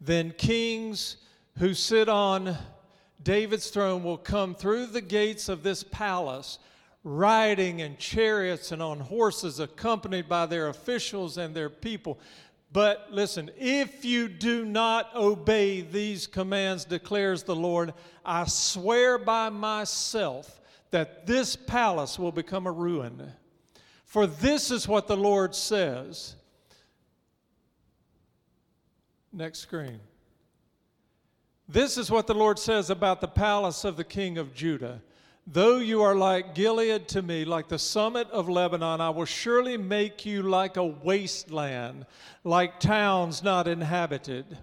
then 0.00 0.32
kings 0.38 1.16
who 1.58 1.74
sit 1.74 2.08
on 2.08 2.56
David's 3.20 3.68
throne 3.68 4.04
will 4.04 4.16
come 4.16 4.54
through 4.54 4.86
the 4.86 5.00
gates 5.00 5.48
of 5.48 5.64
this 5.64 5.82
palace, 5.82 6.60
riding 7.02 7.80
in 7.80 7.96
chariots 7.96 8.70
and 8.70 8.80
on 8.80 9.00
horses, 9.00 9.58
accompanied 9.58 10.28
by 10.28 10.46
their 10.46 10.68
officials 10.68 11.36
and 11.36 11.52
their 11.52 11.68
people. 11.68 12.20
But 12.72 13.08
listen, 13.10 13.50
if 13.58 14.04
you 14.04 14.28
do 14.28 14.64
not 14.64 15.14
obey 15.14 15.80
these 15.80 16.26
commands, 16.26 16.84
declares 16.84 17.42
the 17.42 17.56
Lord, 17.56 17.94
I 18.24 18.44
swear 18.46 19.18
by 19.18 19.48
myself 19.48 20.60
that 20.90 21.26
this 21.26 21.56
palace 21.56 22.18
will 22.18 22.32
become 22.32 22.66
a 22.66 22.72
ruin. 22.72 23.32
For 24.04 24.26
this 24.26 24.70
is 24.70 24.86
what 24.86 25.06
the 25.06 25.16
Lord 25.16 25.54
says. 25.54 26.36
Next 29.32 29.60
screen. 29.60 30.00
This 31.68 31.98
is 31.98 32.10
what 32.10 32.26
the 32.26 32.34
Lord 32.34 32.58
says 32.58 32.90
about 32.90 33.20
the 33.20 33.28
palace 33.28 33.84
of 33.84 33.96
the 33.96 34.04
king 34.04 34.38
of 34.38 34.54
Judah. 34.54 35.02
Though 35.46 35.78
you 35.78 36.02
are 36.02 36.16
like 36.16 36.56
Gilead 36.56 37.06
to 37.08 37.22
me, 37.22 37.44
like 37.44 37.68
the 37.68 37.78
summit 37.78 38.28
of 38.30 38.48
Lebanon, 38.48 39.00
I 39.00 39.10
will 39.10 39.26
surely 39.26 39.76
make 39.76 40.26
you 40.26 40.42
like 40.42 40.76
a 40.76 40.84
wasteland, 40.84 42.06
like 42.42 42.80
towns 42.80 43.44
not 43.44 43.68
inhabited. 43.68 44.58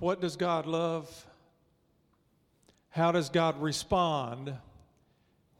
What 0.00 0.20
does 0.20 0.36
God 0.36 0.66
love? 0.66 1.26
How 2.88 3.12
does 3.12 3.28
God 3.28 3.60
respond 3.62 4.52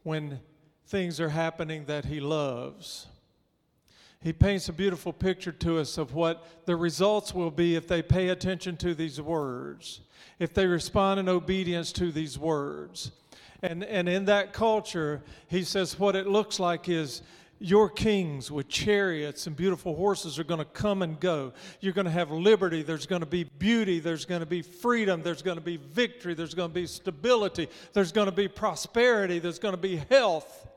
when 0.03 0.40
things 0.87 1.20
are 1.20 1.29
happening 1.29 1.85
that 1.85 2.07
He 2.07 2.18
loves? 2.18 3.07
He 4.23 4.33
paints 4.33 4.69
a 4.69 4.73
beautiful 4.73 5.13
picture 5.13 5.53
to 5.53 5.79
us 5.79 5.97
of 5.97 6.15
what 6.15 6.67
the 6.67 6.77
results 6.77 7.35
will 7.35 7.51
be 7.51 7.75
if 7.75 7.89
they 7.89 8.03
pay 8.03 8.29
attention 8.29 8.77
to 8.79 8.95
these 8.95 9.21
words 9.21 10.01
if 10.41 10.55
they 10.55 10.67
respond 10.67 11.21
in 11.21 11.29
obedience 11.29 11.93
to 11.93 12.11
these 12.11 12.37
words. 12.37 13.13
And, 13.63 13.85
and 13.85 14.09
in 14.09 14.25
that 14.25 14.53
culture, 14.53 15.23
he 15.47 15.63
says 15.63 15.99
what 15.99 16.17
it 16.17 16.27
looks 16.27 16.59
like 16.59 16.89
is 16.89 17.23
your 17.63 17.91
kings 17.91 18.51
with 18.51 18.69
chariots 18.69 19.47
and 19.47 19.55
beautiful 19.55 19.95
horses 19.95 20.39
are 20.39 20.45
going 20.45 20.61
to 20.61 20.65
come 20.65 21.03
and 21.03 21.21
go. 21.21 21.53
You're 21.81 21.93
going 21.93 22.07
to 22.07 22.11
have 22.11 22.31
liberty. 22.31 22.83
There's 22.83 23.05
going 23.05 23.21
to 23.21 23.27
be 23.27 23.45
beauty. 23.45 24.01
There's 24.01 24.25
going 24.25 24.41
to 24.41 24.47
be 24.47 24.63
freedom. 24.63 25.23
There's 25.23 25.43
going 25.43 25.59
to 25.59 25.63
be 25.63 25.77
victory. 25.77 26.33
There's 26.33 26.55
going 26.55 26.71
to 26.71 26.75
be 26.75 26.87
stability. 26.87 27.69
There's 27.93 28.13
going 28.13 28.27
to 28.27 28.33
be 28.33 28.49
prosperity. 28.49 29.41
There's 29.41 29.59
going 29.59 29.75
to 29.75 29.81
be 29.81 29.97
health. 30.09 30.70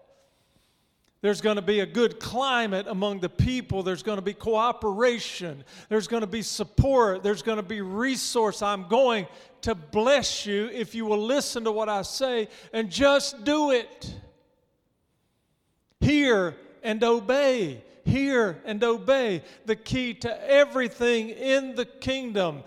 There's 1.24 1.40
going 1.40 1.56
to 1.56 1.62
be 1.62 1.80
a 1.80 1.86
good 1.86 2.20
climate 2.20 2.86
among 2.86 3.22
the 3.22 3.30
people. 3.30 3.82
There's 3.82 4.04
going 4.04 4.18
to 4.18 4.22
be 4.22 4.34
cooperation. 4.34 5.64
There's 5.88 6.10
going 6.10 6.20
to 6.20 6.28
be 6.28 6.42
support. 6.42 7.24
There's 7.24 7.42
going 7.42 7.56
to 7.56 7.64
be 7.64 7.80
resource. 7.80 8.62
I'm 8.62 8.90
going 8.90 9.28
to 9.62 9.74
bless 9.74 10.46
you 10.46 10.70
if 10.74 10.94
you 10.94 11.06
will 11.06 11.24
listen 11.24 11.64
to 11.64 11.72
what 11.72 11.88
I 11.88 12.02
say 12.02 12.50
and 12.74 12.92
just 12.92 13.46
do 13.46 13.72
it. 13.72 14.14
Hear 16.02 16.58
and 16.84 17.02
obey. 17.02 17.82
Hear 18.04 18.62
and 18.66 18.84
obey. 18.84 19.44
The 19.66 19.78
key 19.78 20.16
to 20.16 20.52
everything 20.52 21.30
in 21.30 21.76
the 21.76 21.86
kingdom 21.86 22.64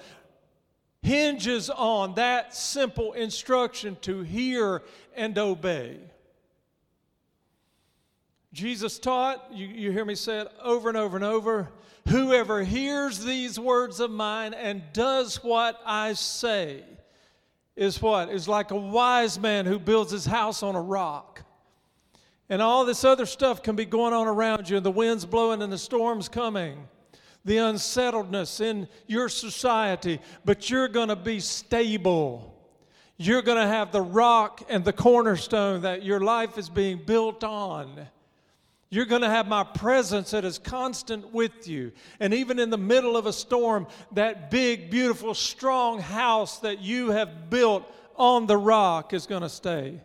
hinges 1.03 1.69
on 1.69 2.14
that 2.14 2.57
simple 2.57 3.12
instruction 3.12 3.99
to 4.01 4.23
hear 4.23 4.83
and 5.14 5.37
obey. 5.37 5.99
Jesus 8.57 8.99
taught, 8.99 9.49
you, 9.53 9.66
you 9.66 9.92
hear 9.92 10.07
me 10.07 10.14
say 10.14 10.38
it 10.38 10.49
over 10.62 10.88
and 10.88 10.97
over 10.97 11.14
and 11.14 11.27
over 11.27 11.69
whoever 12.09 12.64
hears 12.64 13.23
these 13.23 13.61
words 13.61 14.01
of 14.01 14.11
mine 14.11 14.55
and 14.55 14.83
does 14.95 15.45
what 15.45 15.79
I 15.85 16.14
say 16.14 16.83
is 17.77 18.01
what? 18.01 18.31
Is 18.31 18.49
like 18.49 18.71
a 18.71 18.77
wise 18.77 19.38
man 19.38 19.66
who 19.66 19.79
builds 19.79 20.11
his 20.11 20.25
house 20.25 20.62
on 20.62 20.75
a 20.75 20.81
rock. 20.81 21.42
And 22.49 22.62
all 22.62 22.87
this 22.87 23.05
other 23.05 23.27
stuff 23.27 23.62
can 23.62 23.77
be 23.77 23.85
going 23.85 24.14
on 24.14 24.27
around 24.27 24.71
you, 24.71 24.79
and 24.79 24.87
the 24.87 24.90
wind's 24.90 25.27
blowing 25.27 25.61
and 25.61 25.71
the 25.71 25.77
storm's 25.77 26.31
coming, 26.31 26.88
the 27.45 27.59
unsettledness 27.59 28.62
in 28.62 28.88
your 29.07 29.29
society, 29.29 30.19
but 30.47 30.71
you're 30.71 30.88
going 30.88 31.09
to 31.09 31.16
be 31.16 31.40
stable. 31.40 32.55
You're 33.19 33.42
going 33.42 33.61
to 33.61 33.69
have 33.69 33.92
the 33.92 34.01
rock 34.01 34.62
and 34.71 34.83
the 34.83 34.95
cornerstone 34.95 35.83
that 35.83 36.03
your 36.03 36.21
life 36.21 36.57
is 36.57 36.71
being 36.71 37.03
built 37.05 37.45
on. 37.45 38.09
You're 38.96 39.04
going 39.04 39.20
to 39.20 39.28
have 39.28 39.46
my 39.46 39.62
presence 39.62 40.30
that 40.30 40.46
is 40.46 40.56
constant 40.56 41.30
with 41.30 41.68
you. 41.68 41.92
And 42.18 42.32
even 42.32 42.59
in 42.59 42.70
the 42.70 42.78
middle 42.78 43.14
of 43.14 43.26
a 43.26 43.32
storm, 43.32 43.88
that 44.12 44.50
big, 44.50 44.90
beautiful, 44.90 45.35
strong 45.35 46.00
house 46.00 46.61
that 46.61 46.80
you 46.80 47.11
have 47.11 47.50
built 47.50 47.85
on 48.16 48.46
the 48.46 48.56
rock 48.56 49.12
is 49.12 49.26
going 49.26 49.42
to 49.42 49.50
stay. 49.50 50.00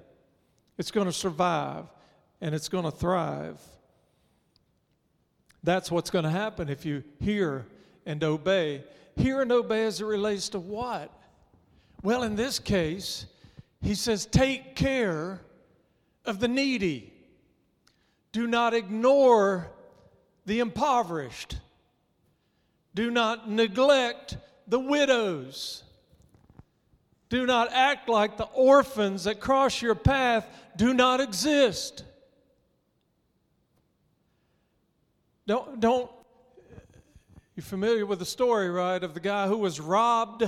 It's 0.78 0.92
going 0.92 1.06
to 1.06 1.14
survive 1.14 1.86
and 2.42 2.54
it's 2.54 2.68
going 2.68 2.84
to 2.84 2.92
thrive. 2.92 3.62
That's 5.64 5.90
what's 5.90 6.10
going 6.10 6.26
to 6.26 6.30
happen 6.30 6.68
if 6.68 6.86
you 6.86 7.06
hear 7.22 7.68
and 8.06 8.22
obey. 8.22 8.84
Hear 9.16 9.42
and 9.42 9.54
obey 9.54 9.86
as 9.86 10.02
it 10.02 10.06
relates 10.06 10.50
to 10.50 10.60
what? 10.60 11.18
Well, 12.04 12.24
in 12.24 12.36
this 12.36 12.60
case, 12.60 13.26
he 13.82 13.96
says, 13.96 14.26
take 14.26 14.76
care 14.76 15.40
of 16.26 16.42
the 16.42 16.50
needy. 16.50 17.11
Do 18.32 18.48
not 18.48 18.74
ignore 18.74 19.70
the 20.46 20.60
impoverished. 20.60 21.58
Do 22.94 23.12
not 23.12 23.50
neglect 23.50 24.38
the 24.68 24.80
widows. 24.80 25.84
Do 27.30 27.46
not 27.46 27.72
act 27.72 28.10
like 28.10 28.38
the 28.38 28.48
orphans 28.54 29.24
that 29.24 29.40
cross 29.40 29.82
your 29.82 29.96
path 29.96 30.48
do 30.76 30.94
not 30.94 31.22
exist. 31.22 32.04
Don't, 35.48 35.80
don't, 35.80 36.12
you're 37.56 37.64
familiar 37.64 38.06
with 38.06 38.20
the 38.20 38.26
story, 38.26 38.70
right, 38.70 39.02
of 39.04 39.14
the 39.14 39.20
guy 39.20 39.48
who 39.48 39.58
was 39.58 39.80
robbed? 39.80 40.44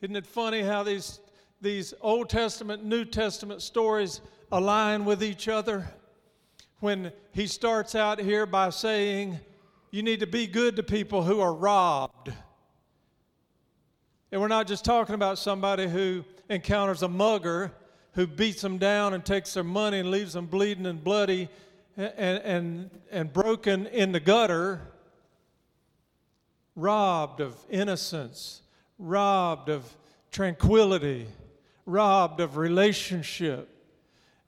Isn't 0.00 0.16
it 0.16 0.26
funny 0.26 0.62
how 0.62 0.82
these, 0.82 1.20
these 1.60 1.94
Old 2.00 2.28
Testament, 2.28 2.84
New 2.84 3.04
Testament 3.04 3.62
stories 3.62 4.20
align 4.50 5.04
with 5.04 5.22
each 5.22 5.48
other? 5.48 5.88
When 6.80 7.12
he 7.32 7.46
starts 7.46 7.94
out 7.94 8.20
here 8.20 8.46
by 8.46 8.70
saying, 8.70 9.38
You 9.90 10.02
need 10.02 10.20
to 10.20 10.26
be 10.26 10.46
good 10.46 10.76
to 10.76 10.82
people 10.82 11.22
who 11.22 11.40
are 11.40 11.54
robbed. 11.54 12.32
And 14.32 14.40
we're 14.40 14.48
not 14.48 14.66
just 14.66 14.84
talking 14.84 15.14
about 15.14 15.38
somebody 15.38 15.86
who 15.86 16.24
encounters 16.48 17.02
a 17.02 17.08
mugger 17.08 17.72
who 18.12 18.26
beats 18.26 18.62
them 18.62 18.78
down 18.78 19.14
and 19.14 19.24
takes 19.24 19.54
their 19.54 19.62
money 19.64 20.00
and 20.00 20.10
leaves 20.10 20.32
them 20.32 20.46
bleeding 20.46 20.86
and 20.86 21.04
bloody 21.04 21.48
and, 21.96 22.38
and, 22.38 22.90
and 23.10 23.32
broken 23.32 23.86
in 23.86 24.12
the 24.12 24.20
gutter, 24.20 24.80
robbed 26.74 27.40
of 27.40 27.54
innocence, 27.70 28.62
robbed 28.98 29.68
of 29.68 29.84
tranquility, 30.30 31.26
robbed 31.84 32.40
of 32.40 32.56
relationship. 32.56 33.68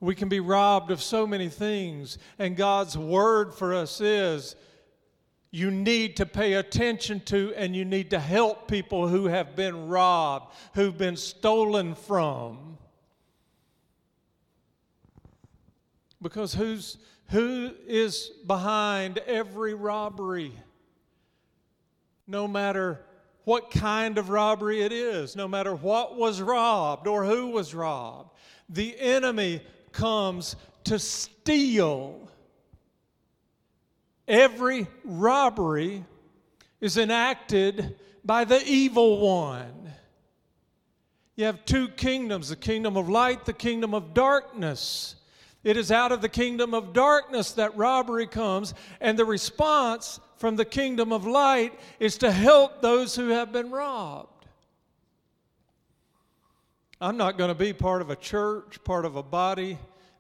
We 0.01 0.15
can 0.15 0.29
be 0.29 0.41
robbed 0.41 0.91
of 0.91 1.03
so 1.03 1.27
many 1.27 1.49
things, 1.49 2.19
and 2.39 2.57
God's 2.57 2.97
word 2.97 3.53
for 3.53 3.75
us 3.75 4.01
is 4.01 4.55
you 5.51 5.71
need 5.71 6.17
to 6.19 6.27
pay 6.27 6.55
attention 6.55 7.21
to 7.27 7.55
and 7.57 7.75
you 7.75 7.85
need 7.85 8.11
to 8.11 8.19
help 8.19 8.69
people 8.69 9.09
who 9.09 9.27
have 9.27 9.57
been 9.57 9.89
robbed, 9.89 10.53
who've 10.75 10.97
been 10.97 11.17
stolen 11.17 11.95
from. 11.95 12.77
Because 16.21 16.53
who's, 16.53 16.99
who 17.29 17.73
is 17.87 18.31
behind 18.47 19.19
every 19.19 19.73
robbery? 19.75 20.53
No 22.27 22.47
matter 22.47 23.01
what 23.45 23.71
kind 23.71 24.19
of 24.19 24.29
robbery 24.29 24.83
it 24.83 24.93
is, 24.93 25.35
no 25.35 25.49
matter 25.49 25.75
what 25.75 26.17
was 26.17 26.43
robbed 26.43 27.07
or 27.07 27.25
who 27.25 27.49
was 27.49 27.75
robbed, 27.75 28.31
the 28.69 28.99
enemy 29.01 29.63
comes 29.99 30.55
to 30.85 30.99
steal. 30.99 32.31
Every 34.29 34.87
robbery 35.05 36.05
is 36.81 36.97
enacted 36.97 37.97
by 38.25 38.45
the 38.45 38.63
evil 38.65 39.19
one. 39.19 39.93
You 41.35 41.47
have 41.47 41.65
two 41.65 41.89
kingdoms 41.89 42.49
the 42.49 42.57
kingdom 42.57 42.97
of 42.97 43.09
light, 43.09 43.45
the 43.45 43.53
kingdom 43.53 43.93
of 43.93 44.15
darkness. 44.15 45.17
It 45.65 45.77
is 45.77 45.91
out 45.91 46.13
of 46.13 46.23
the 46.23 46.29
kingdom 46.29 46.75
of 46.75 46.93
darkness 46.93 47.53
that 47.53 47.77
robbery 47.77 48.29
comes, 48.29 48.75
and 49.01 49.19
the 49.19 49.25
response 49.25 50.21
from 50.37 50.55
the 50.55 50.65
kingdom 50.65 51.13
of 51.13 51.27
light 51.27 51.79
is 51.99 52.19
to 52.19 52.31
help 52.31 52.81
those 52.81 53.17
who 53.17 53.29
have 53.29 53.51
been 53.51 53.71
robbed. 53.71 54.47
I'm 57.01 57.17
not 57.17 57.39
going 57.39 57.49
to 57.49 57.55
be 57.55 57.73
part 57.73 58.03
of 58.03 58.11
a 58.11 58.17
church, 58.17 58.83
part 58.85 59.05
of 59.05 59.17
a 59.17 59.23
body 59.23 59.79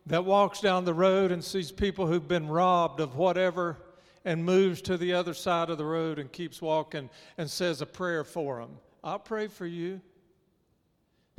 that 0.08 0.24
walks 0.24 0.60
down 0.60 0.84
the 0.84 0.94
road 0.94 1.30
and 1.30 1.44
sees 1.44 1.70
people 1.70 2.06
who've 2.06 2.26
been 2.26 2.48
robbed 2.48 3.00
of 3.00 3.16
whatever 3.16 3.76
and 4.24 4.44
moves 4.44 4.82
to 4.82 4.96
the 4.96 5.12
other 5.12 5.34
side 5.34 5.70
of 5.70 5.78
the 5.78 5.84
road 5.84 6.18
and 6.18 6.32
keeps 6.32 6.60
walking 6.60 7.08
and 7.36 7.48
says 7.48 7.80
a 7.80 7.86
prayer 7.86 8.24
for 8.24 8.60
them. 8.60 8.78
I'll 9.04 9.18
pray 9.18 9.48
for 9.48 9.66
you. 9.66 10.00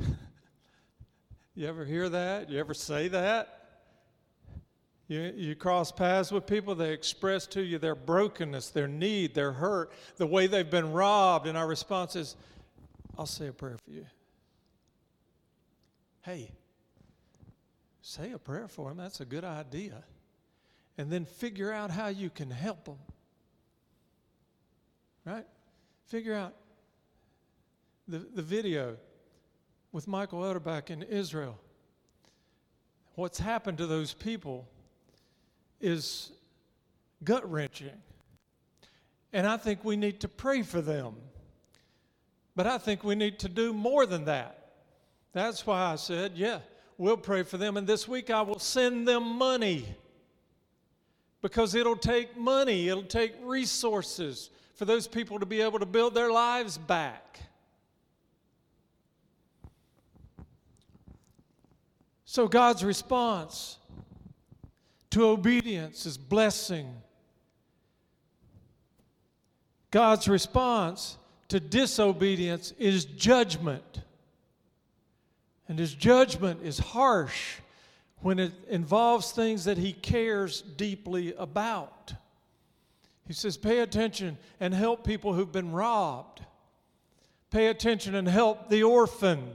you 1.54 1.66
ever 1.66 1.84
hear 1.84 2.08
that? 2.08 2.48
You 2.48 2.58
ever 2.58 2.74
say 2.74 3.08
that? 3.08 3.56
You, 5.08 5.32
you 5.36 5.54
cross 5.56 5.90
paths 5.90 6.30
with 6.30 6.46
people, 6.46 6.76
they 6.76 6.92
express 6.92 7.48
to 7.48 7.62
you 7.62 7.78
their 7.78 7.96
brokenness, 7.96 8.70
their 8.70 8.86
need, 8.86 9.34
their 9.34 9.50
hurt, 9.50 9.90
the 10.16 10.26
way 10.26 10.46
they've 10.46 10.70
been 10.70 10.92
robbed, 10.92 11.48
and 11.48 11.58
our 11.58 11.66
response 11.66 12.14
is, 12.14 12.36
I'll 13.18 13.26
say 13.26 13.48
a 13.48 13.52
prayer 13.52 13.76
for 13.84 13.90
you. 13.90 14.06
Hey, 16.22 16.52
say 18.02 18.32
a 18.32 18.38
prayer 18.38 18.68
for 18.68 18.88
them. 18.88 18.98
That's 18.98 19.20
a 19.20 19.24
good 19.24 19.44
idea. 19.44 20.04
And 20.98 21.10
then 21.10 21.24
figure 21.24 21.72
out 21.72 21.90
how 21.90 22.08
you 22.08 22.30
can 22.30 22.50
help 22.50 22.84
them. 22.84 22.98
Right? 25.24 25.46
Figure 26.06 26.34
out 26.34 26.54
the, 28.08 28.18
the 28.18 28.42
video 28.42 28.96
with 29.92 30.08
Michael 30.08 30.40
Utterback 30.40 30.90
in 30.90 31.02
Israel. 31.02 31.58
What's 33.14 33.38
happened 33.38 33.78
to 33.78 33.86
those 33.86 34.12
people 34.12 34.68
is 35.80 36.32
gut 37.24 37.50
wrenching. 37.50 37.90
And 39.32 39.46
I 39.46 39.56
think 39.56 39.84
we 39.84 39.96
need 39.96 40.20
to 40.20 40.28
pray 40.28 40.62
for 40.62 40.80
them. 40.80 41.14
But 42.56 42.66
I 42.66 42.78
think 42.78 43.04
we 43.04 43.14
need 43.14 43.38
to 43.40 43.48
do 43.48 43.72
more 43.72 44.06
than 44.06 44.24
that. 44.24 44.56
That's 45.32 45.66
why 45.66 45.92
I 45.92 45.96
said, 45.96 46.32
yeah, 46.34 46.58
we'll 47.00 47.16
pray 47.16 47.42
for 47.42 47.56
them. 47.56 47.78
And 47.78 47.86
this 47.86 48.06
week 48.06 48.28
I 48.28 48.42
will 48.42 48.58
send 48.58 49.08
them 49.08 49.38
money 49.38 49.86
because 51.40 51.74
it'll 51.74 51.96
take 51.96 52.36
money, 52.36 52.88
it'll 52.88 53.02
take 53.02 53.32
resources 53.42 54.50
for 54.74 54.84
those 54.84 55.08
people 55.08 55.38
to 55.38 55.46
be 55.46 55.62
able 55.62 55.78
to 55.78 55.86
build 55.86 56.14
their 56.14 56.30
lives 56.30 56.76
back. 56.76 57.40
So 62.26 62.46
God's 62.46 62.84
response 62.84 63.78
to 65.08 65.24
obedience 65.24 66.04
is 66.04 66.18
blessing. 66.18 66.94
God's 69.90 70.28
response 70.28 71.16
to 71.48 71.60
disobedience 71.60 72.72
is 72.78 73.06
judgment. 73.06 74.02
And 75.70 75.78
his 75.78 75.94
judgment 75.94 76.62
is 76.64 76.80
harsh 76.80 77.58
when 78.22 78.40
it 78.40 78.52
involves 78.68 79.30
things 79.30 79.66
that 79.66 79.78
he 79.78 79.92
cares 79.92 80.62
deeply 80.62 81.32
about. 81.38 82.12
He 83.28 83.32
says, 83.32 83.56
Pay 83.56 83.78
attention 83.78 84.36
and 84.58 84.74
help 84.74 85.04
people 85.04 85.32
who've 85.32 85.52
been 85.52 85.70
robbed. 85.70 86.40
Pay 87.52 87.68
attention 87.68 88.16
and 88.16 88.26
help 88.26 88.68
the 88.68 88.82
orphan. 88.82 89.48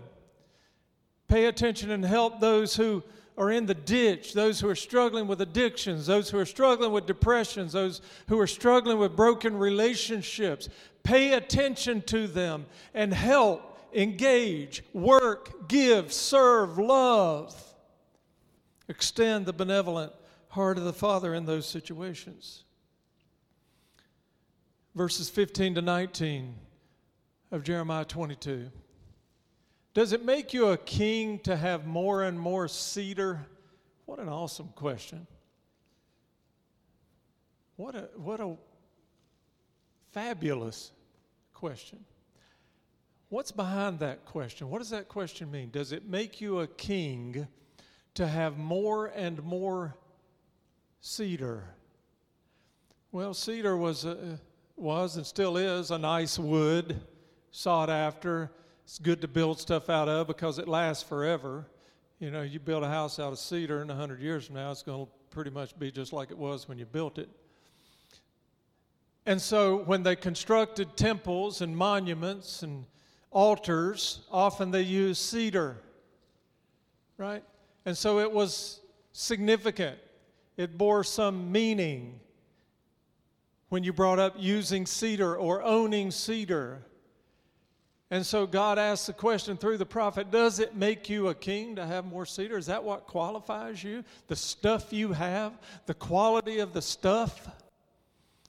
Pay 1.27 1.47
attention 1.47 1.91
and 1.91 2.05
help 2.05 2.39
those 2.39 2.77
who 2.77 3.03
are 3.37 3.51
in 3.51 3.65
the 3.65 3.73
ditch, 3.73 4.31
those 4.31 4.61
who 4.61 4.69
are 4.69 4.75
struggling 4.75 5.27
with 5.27 5.41
addictions, 5.41 6.05
those 6.05 6.29
who 6.29 6.39
are 6.39 6.45
struggling 6.45 6.93
with 6.93 7.07
depressions, 7.07 7.73
those 7.73 7.99
who 8.29 8.39
are 8.39 8.47
struggling 8.47 8.99
with 8.99 9.17
broken 9.17 9.57
relationships. 9.57 10.69
Pay 11.03 11.33
attention 11.33 12.01
to 12.03 12.25
them 12.25 12.67
and 12.93 13.13
help 13.13 13.74
engage, 13.95 14.83
work, 14.93 15.67
give, 15.67 16.11
serve, 16.13 16.77
love. 16.77 17.55
Extend 18.87 19.45
the 19.45 19.53
benevolent 19.53 20.11
heart 20.49 20.77
of 20.77 20.83
the 20.83 20.93
Father 20.93 21.33
in 21.33 21.45
those 21.45 21.65
situations. 21.65 22.63
Verses 24.93 25.29
15 25.29 25.75
to 25.75 25.81
19 25.81 26.55
of 27.51 27.63
Jeremiah 27.63 28.05
22. 28.05 28.69
Does 29.93 30.11
it 30.13 30.23
make 30.25 30.53
you 30.53 30.67
a 30.67 30.77
king 30.77 31.39
to 31.39 31.55
have 31.55 31.87
more 31.87 32.23
and 32.23 32.39
more 32.39 32.67
cedar? 32.67 33.45
What 34.05 34.19
an 34.19 34.29
awesome 34.29 34.69
question. 34.75 35.25
What 37.77 37.95
a, 37.95 38.09
what 38.15 38.39
a 38.39 38.55
fabulous 40.11 40.91
question. 41.53 41.99
What's 43.29 43.51
behind 43.51 43.99
that 43.99 44.25
question? 44.25 44.69
What 44.69 44.79
does 44.79 44.91
that 44.91 45.09
question 45.09 45.49
mean? 45.49 45.71
Does 45.71 45.91
it 45.91 46.07
make 46.07 46.39
you 46.39 46.59
a 46.59 46.67
king 46.67 47.47
to 48.13 48.27
have 48.27 48.57
more 48.57 49.07
and 49.07 49.41
more 49.43 49.95
cedar? 51.01 51.63
Well, 53.11 53.33
cedar 53.33 53.75
was, 53.75 54.05
a, 54.05 54.39
was 54.75 55.17
and 55.17 55.25
still 55.25 55.57
is 55.57 55.89
a 55.89 55.97
nice 55.97 56.37
wood, 56.37 57.01
sought 57.49 57.89
after. 57.89 58.51
It's 58.83 58.99
good 58.99 59.21
to 59.21 59.27
build 59.27 59.59
stuff 59.59 59.89
out 59.89 60.07
of 60.07 60.27
because 60.27 60.59
it 60.59 60.67
lasts 60.67 61.01
forever. 61.01 61.65
You 62.19 62.29
know, 62.29 62.43
you 62.43 62.59
build 62.59 62.83
a 62.83 62.87
house 62.87 63.19
out 63.19 63.31
of 63.33 63.39
cedar, 63.39 63.81
and 63.81 63.89
100 63.89 64.21
years 64.21 64.45
from 64.45 64.55
now, 64.55 64.69
it's 64.69 64.83
going 64.83 65.07
to 65.07 65.11
pretty 65.31 65.49
much 65.49 65.77
be 65.79 65.91
just 65.91 66.13
like 66.13 66.29
it 66.29 66.37
was 66.37 66.67
when 66.67 66.77
you 66.77 66.85
built 66.85 67.17
it. 67.17 67.29
And 69.25 69.41
so, 69.41 69.77
when 69.77 70.03
they 70.03 70.15
constructed 70.15 70.95
temples 70.95 71.61
and 71.61 71.75
monuments 71.75 72.61
and 72.61 72.85
altars, 73.35 74.21
often 74.31 74.71
they 74.71 74.81
use 74.81 75.19
cedar, 75.19 75.77
right? 77.17 77.43
And 77.85 77.95
so 77.95 78.19
it 78.19 78.31
was 78.31 78.79
significant. 79.11 79.99
It 80.55 80.77
bore 80.77 81.03
some 81.03 81.51
meaning 81.51 82.21
when 83.67 83.83
you 83.83 83.91
brought 83.91 84.19
up 84.19 84.35
using 84.39 84.85
cedar 84.85 85.35
or 85.35 85.61
owning 85.61 86.11
cedar. 86.11 86.81
And 88.09 88.25
so 88.25 88.47
God 88.47 88.79
asked 88.79 89.07
the 89.07 89.13
question 89.13 89.57
through 89.57 89.79
the 89.79 89.85
prophet 89.85 90.31
Does 90.31 90.59
it 90.59 90.73
make 90.73 91.09
you 91.09 91.27
a 91.27 91.35
king 91.35 91.75
to 91.75 91.85
have 91.85 92.05
more 92.05 92.25
cedar? 92.25 92.57
Is 92.57 92.67
that 92.67 92.85
what 92.85 93.05
qualifies 93.05 93.83
you? 93.83 94.05
The 94.27 94.35
stuff 94.37 94.93
you 94.93 95.11
have, 95.11 95.51
the 95.87 95.93
quality 95.93 96.59
of 96.59 96.71
the 96.71 96.81
stuff, 96.81 97.49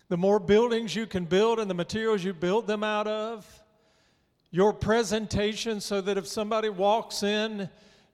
the 0.09 0.17
more 0.17 0.39
buildings 0.39 0.95
you 0.95 1.07
can 1.07 1.25
build 1.25 1.59
and 1.59 1.69
the 1.69 1.75
materials 1.75 2.23
you 2.23 2.33
build 2.33 2.69
them 2.69 2.85
out 2.85 3.09
of? 3.09 3.65
Your 4.57 4.73
presentation 4.73 5.83
so 5.83 6.01
that 6.01 6.17
if 6.17 6.27
somebody 6.27 6.71
walks 6.71 7.23
in 7.23 7.69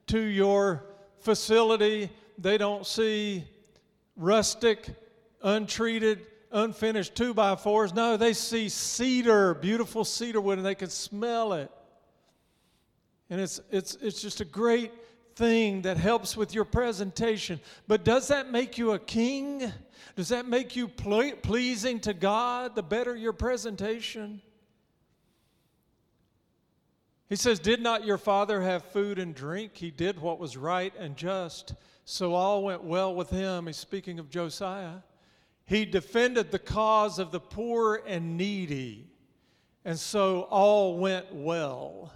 to 0.08 0.18
your 0.18 0.82
facility, 1.20 2.10
they 2.36 2.58
don't 2.58 2.84
see 2.84 3.44
rustic, 4.16 4.88
untreated, 5.44 6.26
unfinished 6.50 7.14
two 7.14 7.32
by 7.32 7.54
fours. 7.54 7.94
No, 7.94 8.16
they 8.16 8.32
see 8.32 8.68
cedar, 8.68 9.54
beautiful 9.54 10.04
cedar 10.04 10.40
wood, 10.40 10.58
and 10.58 10.66
they 10.66 10.74
can 10.74 10.90
smell 10.90 11.52
it. 11.52 11.70
And 13.30 13.40
it's, 13.40 13.60
it's, 13.70 13.94
it's 14.02 14.20
just 14.20 14.40
a 14.40 14.44
great 14.44 14.90
thing 15.36 15.82
that 15.82 15.96
helps 15.96 16.36
with 16.36 16.52
your 16.52 16.64
presentation. 16.64 17.60
But 17.86 18.02
does 18.04 18.26
that 18.28 18.50
make 18.50 18.78
you 18.78 18.90
a 18.90 18.98
king? 18.98 19.72
Does 20.16 20.30
that 20.30 20.48
make 20.48 20.74
you 20.74 20.88
ple- 20.88 21.36
pleasing 21.40 22.00
to 22.00 22.12
God 22.12 22.74
the 22.74 22.82
better 22.82 23.14
your 23.14 23.32
presentation? 23.32 24.42
He 27.32 27.36
says, 27.36 27.58
Did 27.58 27.80
not 27.80 28.04
your 28.04 28.18
father 28.18 28.60
have 28.60 28.84
food 28.84 29.18
and 29.18 29.34
drink? 29.34 29.74
He 29.74 29.90
did 29.90 30.20
what 30.20 30.38
was 30.38 30.58
right 30.58 30.92
and 30.98 31.16
just. 31.16 31.72
So 32.04 32.34
all 32.34 32.62
went 32.62 32.84
well 32.84 33.14
with 33.14 33.30
him. 33.30 33.68
He's 33.68 33.78
speaking 33.78 34.18
of 34.18 34.28
Josiah. 34.28 34.96
He 35.64 35.86
defended 35.86 36.50
the 36.50 36.58
cause 36.58 37.18
of 37.18 37.30
the 37.30 37.40
poor 37.40 38.02
and 38.06 38.36
needy. 38.36 39.06
And 39.82 39.98
so 39.98 40.42
all 40.50 40.98
went 40.98 41.34
well. 41.34 42.12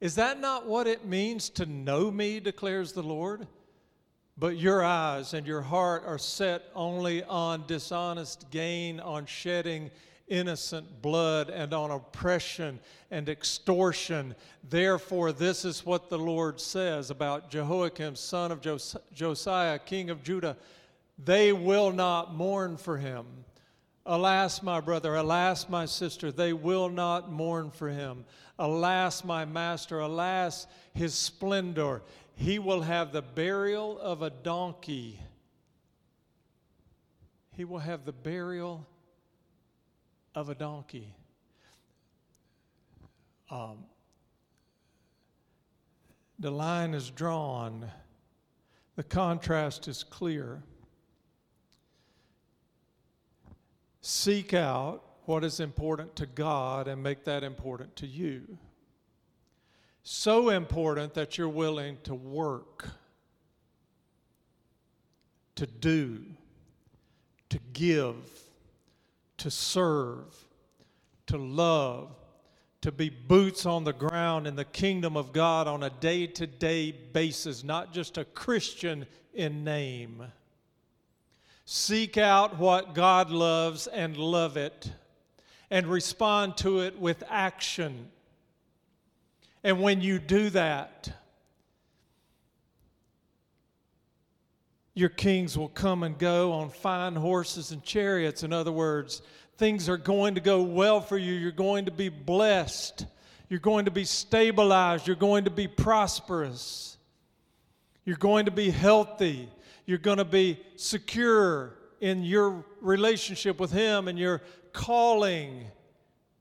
Is 0.00 0.14
that 0.14 0.38
not 0.38 0.68
what 0.68 0.86
it 0.86 1.04
means 1.04 1.50
to 1.50 1.66
know 1.66 2.12
me, 2.12 2.38
declares 2.38 2.92
the 2.92 3.02
Lord? 3.02 3.48
But 4.38 4.56
your 4.56 4.84
eyes 4.84 5.34
and 5.34 5.48
your 5.48 5.62
heart 5.62 6.04
are 6.06 6.16
set 6.16 6.62
only 6.76 7.24
on 7.24 7.64
dishonest 7.66 8.52
gain, 8.52 9.00
on 9.00 9.26
shedding 9.26 9.90
innocent 10.28 11.02
blood, 11.02 11.50
and 11.50 11.72
on 11.72 11.90
oppression 11.90 12.80
and 13.10 13.28
extortion. 13.28 14.34
Therefore, 14.68 15.32
this 15.32 15.64
is 15.64 15.86
what 15.86 16.08
the 16.08 16.18
Lord 16.18 16.60
says 16.60 17.10
about 17.10 17.50
Jehoiakim, 17.50 18.16
son 18.16 18.52
of 18.52 18.60
Jos- 18.60 18.96
Josiah, 19.12 19.78
king 19.78 20.10
of 20.10 20.22
Judah. 20.22 20.56
They 21.18 21.52
will 21.52 21.92
not 21.92 22.34
mourn 22.34 22.76
for 22.76 22.98
him. 22.98 23.26
Alas, 24.04 24.62
my 24.62 24.80
brother, 24.80 25.16
alas, 25.16 25.68
my 25.68 25.84
sister, 25.84 26.30
they 26.30 26.52
will 26.52 26.88
not 26.88 27.32
mourn 27.32 27.70
for 27.70 27.88
him. 27.88 28.24
Alas, 28.58 29.24
my 29.24 29.44
master, 29.44 29.98
alas, 29.98 30.66
his 30.94 31.14
splendor. 31.14 32.02
He 32.36 32.58
will 32.58 32.82
have 32.82 33.12
the 33.12 33.22
burial 33.22 33.98
of 33.98 34.22
a 34.22 34.30
donkey. 34.30 35.20
He 37.56 37.64
will 37.64 37.78
have 37.78 38.04
the 38.04 38.12
burial 38.12 38.86
of 40.36 40.50
a 40.50 40.54
donkey. 40.54 41.14
Um, 43.50 43.84
the 46.38 46.50
line 46.50 46.92
is 46.92 47.10
drawn, 47.10 47.90
the 48.96 49.02
contrast 49.02 49.88
is 49.88 50.04
clear. 50.04 50.62
Seek 54.02 54.52
out 54.52 55.02
what 55.24 55.42
is 55.42 55.58
important 55.58 56.14
to 56.16 56.26
God 56.26 56.86
and 56.86 57.02
make 57.02 57.24
that 57.24 57.42
important 57.42 57.96
to 57.96 58.06
you. 58.06 58.58
So 60.02 60.50
important 60.50 61.14
that 61.14 61.38
you're 61.38 61.48
willing 61.48 61.96
to 62.04 62.14
work, 62.14 62.88
to 65.56 65.66
do, 65.66 66.24
to 67.48 67.58
give, 67.72 68.14
to 69.46 69.50
serve, 69.52 70.34
to 71.24 71.38
love, 71.38 72.10
to 72.80 72.90
be 72.90 73.08
boots 73.08 73.64
on 73.64 73.84
the 73.84 73.92
ground 73.92 74.44
in 74.44 74.56
the 74.56 74.64
kingdom 74.64 75.16
of 75.16 75.32
God 75.32 75.68
on 75.68 75.84
a 75.84 75.90
day 75.90 76.26
to 76.26 76.48
day 76.48 76.90
basis, 76.90 77.62
not 77.62 77.92
just 77.92 78.18
a 78.18 78.24
Christian 78.24 79.06
in 79.34 79.62
name. 79.62 80.20
Seek 81.64 82.18
out 82.18 82.58
what 82.58 82.92
God 82.92 83.30
loves 83.30 83.86
and 83.86 84.16
love 84.16 84.56
it 84.56 84.90
and 85.70 85.86
respond 85.86 86.56
to 86.56 86.80
it 86.80 86.98
with 86.98 87.22
action. 87.30 88.08
And 89.62 89.80
when 89.80 90.00
you 90.00 90.18
do 90.18 90.50
that, 90.50 91.08
your 94.96 95.10
kings 95.10 95.58
will 95.58 95.68
come 95.68 96.02
and 96.02 96.18
go 96.18 96.52
on 96.52 96.70
fine 96.70 97.14
horses 97.14 97.70
and 97.70 97.82
chariots. 97.82 98.42
In 98.42 98.50
other 98.50 98.72
words, 98.72 99.20
things 99.58 99.90
are 99.90 99.98
going 99.98 100.36
to 100.36 100.40
go 100.40 100.62
well 100.62 101.02
for 101.02 101.18
you. 101.18 101.34
You're 101.34 101.52
going 101.52 101.84
to 101.84 101.90
be 101.90 102.08
blessed. 102.08 103.04
You're 103.50 103.60
going 103.60 103.84
to 103.84 103.90
be 103.90 104.04
stabilized. 104.04 105.06
You're 105.06 105.14
going 105.14 105.44
to 105.44 105.50
be 105.50 105.68
prosperous. 105.68 106.96
You're 108.06 108.16
going 108.16 108.46
to 108.46 108.50
be 108.50 108.70
healthy. 108.70 109.50
You're 109.84 109.98
going 109.98 110.16
to 110.16 110.24
be 110.24 110.58
secure 110.76 111.74
in 112.00 112.24
your 112.24 112.64
relationship 112.80 113.60
with 113.60 113.72
Him 113.72 114.08
and 114.08 114.18
your 114.18 114.40
calling 114.72 115.66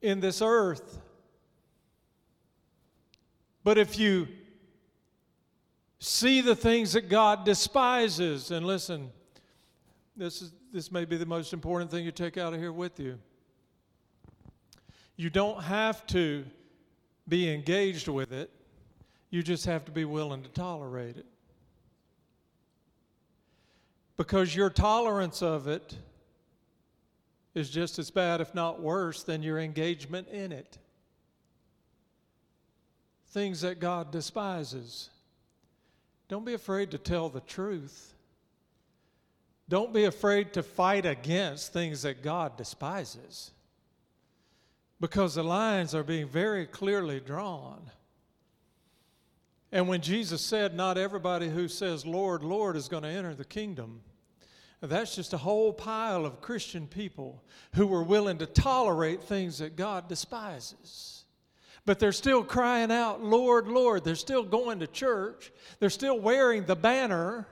in 0.01 0.21
this 0.21 0.41
earth. 0.41 1.01
But 3.65 3.77
if 3.77 3.99
you 3.99 4.29
see 5.99 6.41
the 6.41 6.55
things 6.55 6.93
that 6.93 7.09
God 7.09 7.45
despises, 7.45 8.51
and 8.51 8.65
listen, 8.65 9.11
this, 10.15 10.41
is, 10.41 10.53
this 10.71 10.91
may 10.91 11.05
be 11.05 11.17
the 11.17 11.25
most 11.25 11.53
important 11.53 11.91
thing 11.91 12.05
you 12.05 12.11
take 12.11 12.37
out 12.37 12.53
of 12.53 12.59
here 12.59 12.73
with 12.73 12.99
you. 12.99 13.17
You 15.15 15.29
don't 15.29 15.63
have 15.63 16.05
to 16.07 16.45
be 17.27 17.51
engaged 17.53 18.07
with 18.07 18.31
it, 18.31 18.51
you 19.29 19.41
just 19.41 19.65
have 19.65 19.85
to 19.85 19.91
be 19.91 20.05
willing 20.05 20.43
to 20.43 20.49
tolerate 20.49 21.17
it 21.17 21.25
because 24.17 24.55
your 24.55 24.69
tolerance 24.69 25.41
of 25.41 25.67
it 25.67 25.97
is 27.53 27.69
just 27.69 27.99
as 27.99 28.11
bad, 28.11 28.41
if 28.41 28.53
not 28.53 28.81
worse, 28.81 29.23
than 29.23 29.41
your 29.43 29.59
engagement 29.59 30.27
in 30.29 30.51
it. 30.51 30.77
Things 33.27 33.61
that 33.61 33.79
God 33.79 34.11
despises. 34.11 35.09
Don't 36.27 36.45
be 36.45 36.53
afraid 36.53 36.91
to 36.91 36.97
tell 36.97 37.29
the 37.29 37.41
truth. 37.41 38.13
Don't 39.67 39.93
be 39.93 40.05
afraid 40.05 40.53
to 40.53 40.63
fight 40.63 41.05
against 41.05 41.73
things 41.73 42.03
that 42.03 42.23
God 42.23 42.57
despises. 42.57 43.51
Because 44.99 45.35
the 45.35 45.43
lines 45.43 45.93
are 45.93 46.03
being 46.03 46.27
very 46.27 46.65
clearly 46.65 47.19
drawn. 47.19 47.89
And 49.71 49.87
when 49.87 50.01
Jesus 50.01 50.41
said, 50.41 50.75
Not 50.75 50.97
everybody 50.97 51.49
who 51.49 51.67
says, 51.67 52.05
Lord, 52.05 52.43
Lord, 52.43 52.75
is 52.75 52.87
going 52.87 53.03
to 53.03 53.09
enter 53.09 53.35
the 53.35 53.45
kingdom, 53.45 54.01
that's 54.81 55.15
just 55.15 55.33
a 55.33 55.37
whole 55.37 55.73
pile 55.73 56.25
of 56.25 56.41
Christian 56.41 56.87
people 56.87 57.43
who 57.73 57.87
were 57.87 58.03
willing 58.03 58.37
to 58.37 58.45
tolerate 58.45 59.23
things 59.23 59.57
that 59.59 59.75
God 59.75 60.07
despises. 60.07 61.14
But 61.85 61.99
they're 61.99 62.11
still 62.11 62.43
crying 62.43 62.91
out, 62.91 63.23
Lord, 63.23 63.67
Lord. 63.67 64.03
They're 64.03 64.15
still 64.15 64.43
going 64.43 64.79
to 64.79 64.87
church. 64.87 65.51
They're 65.79 65.91
still 65.91 66.19
wearing 66.19 66.65
the 66.65 66.75
banner. 66.75 67.47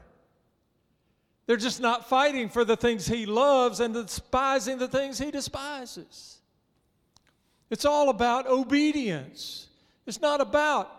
They're 1.46 1.58
just 1.58 1.80
not 1.80 2.10
fighting 2.10 2.50
for 2.50 2.66
the 2.66 2.76
things 2.76 3.06
He 3.06 3.26
loves 3.26 3.80
and 3.80 3.94
despising 3.94 4.80
the 4.80 4.88
things 4.88 5.20
He 5.20 5.30
despises. 5.30 6.40
It's 7.70 7.86
all 7.86 8.10
about 8.10 8.48
obedience. 8.48 9.68
It's 10.06 10.22
not 10.22 10.42
about 10.42 10.92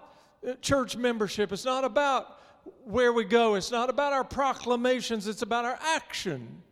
uh, 0.47 0.55
church 0.61 0.97
membership. 0.97 1.53
It's 1.53 1.64
not 1.64 1.85
about 1.85 2.38
where 2.85 3.12
we 3.12 3.25
go. 3.25 3.55
It's 3.55 3.70
not 3.70 3.90
about 3.90 4.12
our 4.12 4.25
proclamations, 4.25 5.27
it's 5.27 5.42
about 5.42 5.64
our 5.64 5.79
action. 5.81 6.62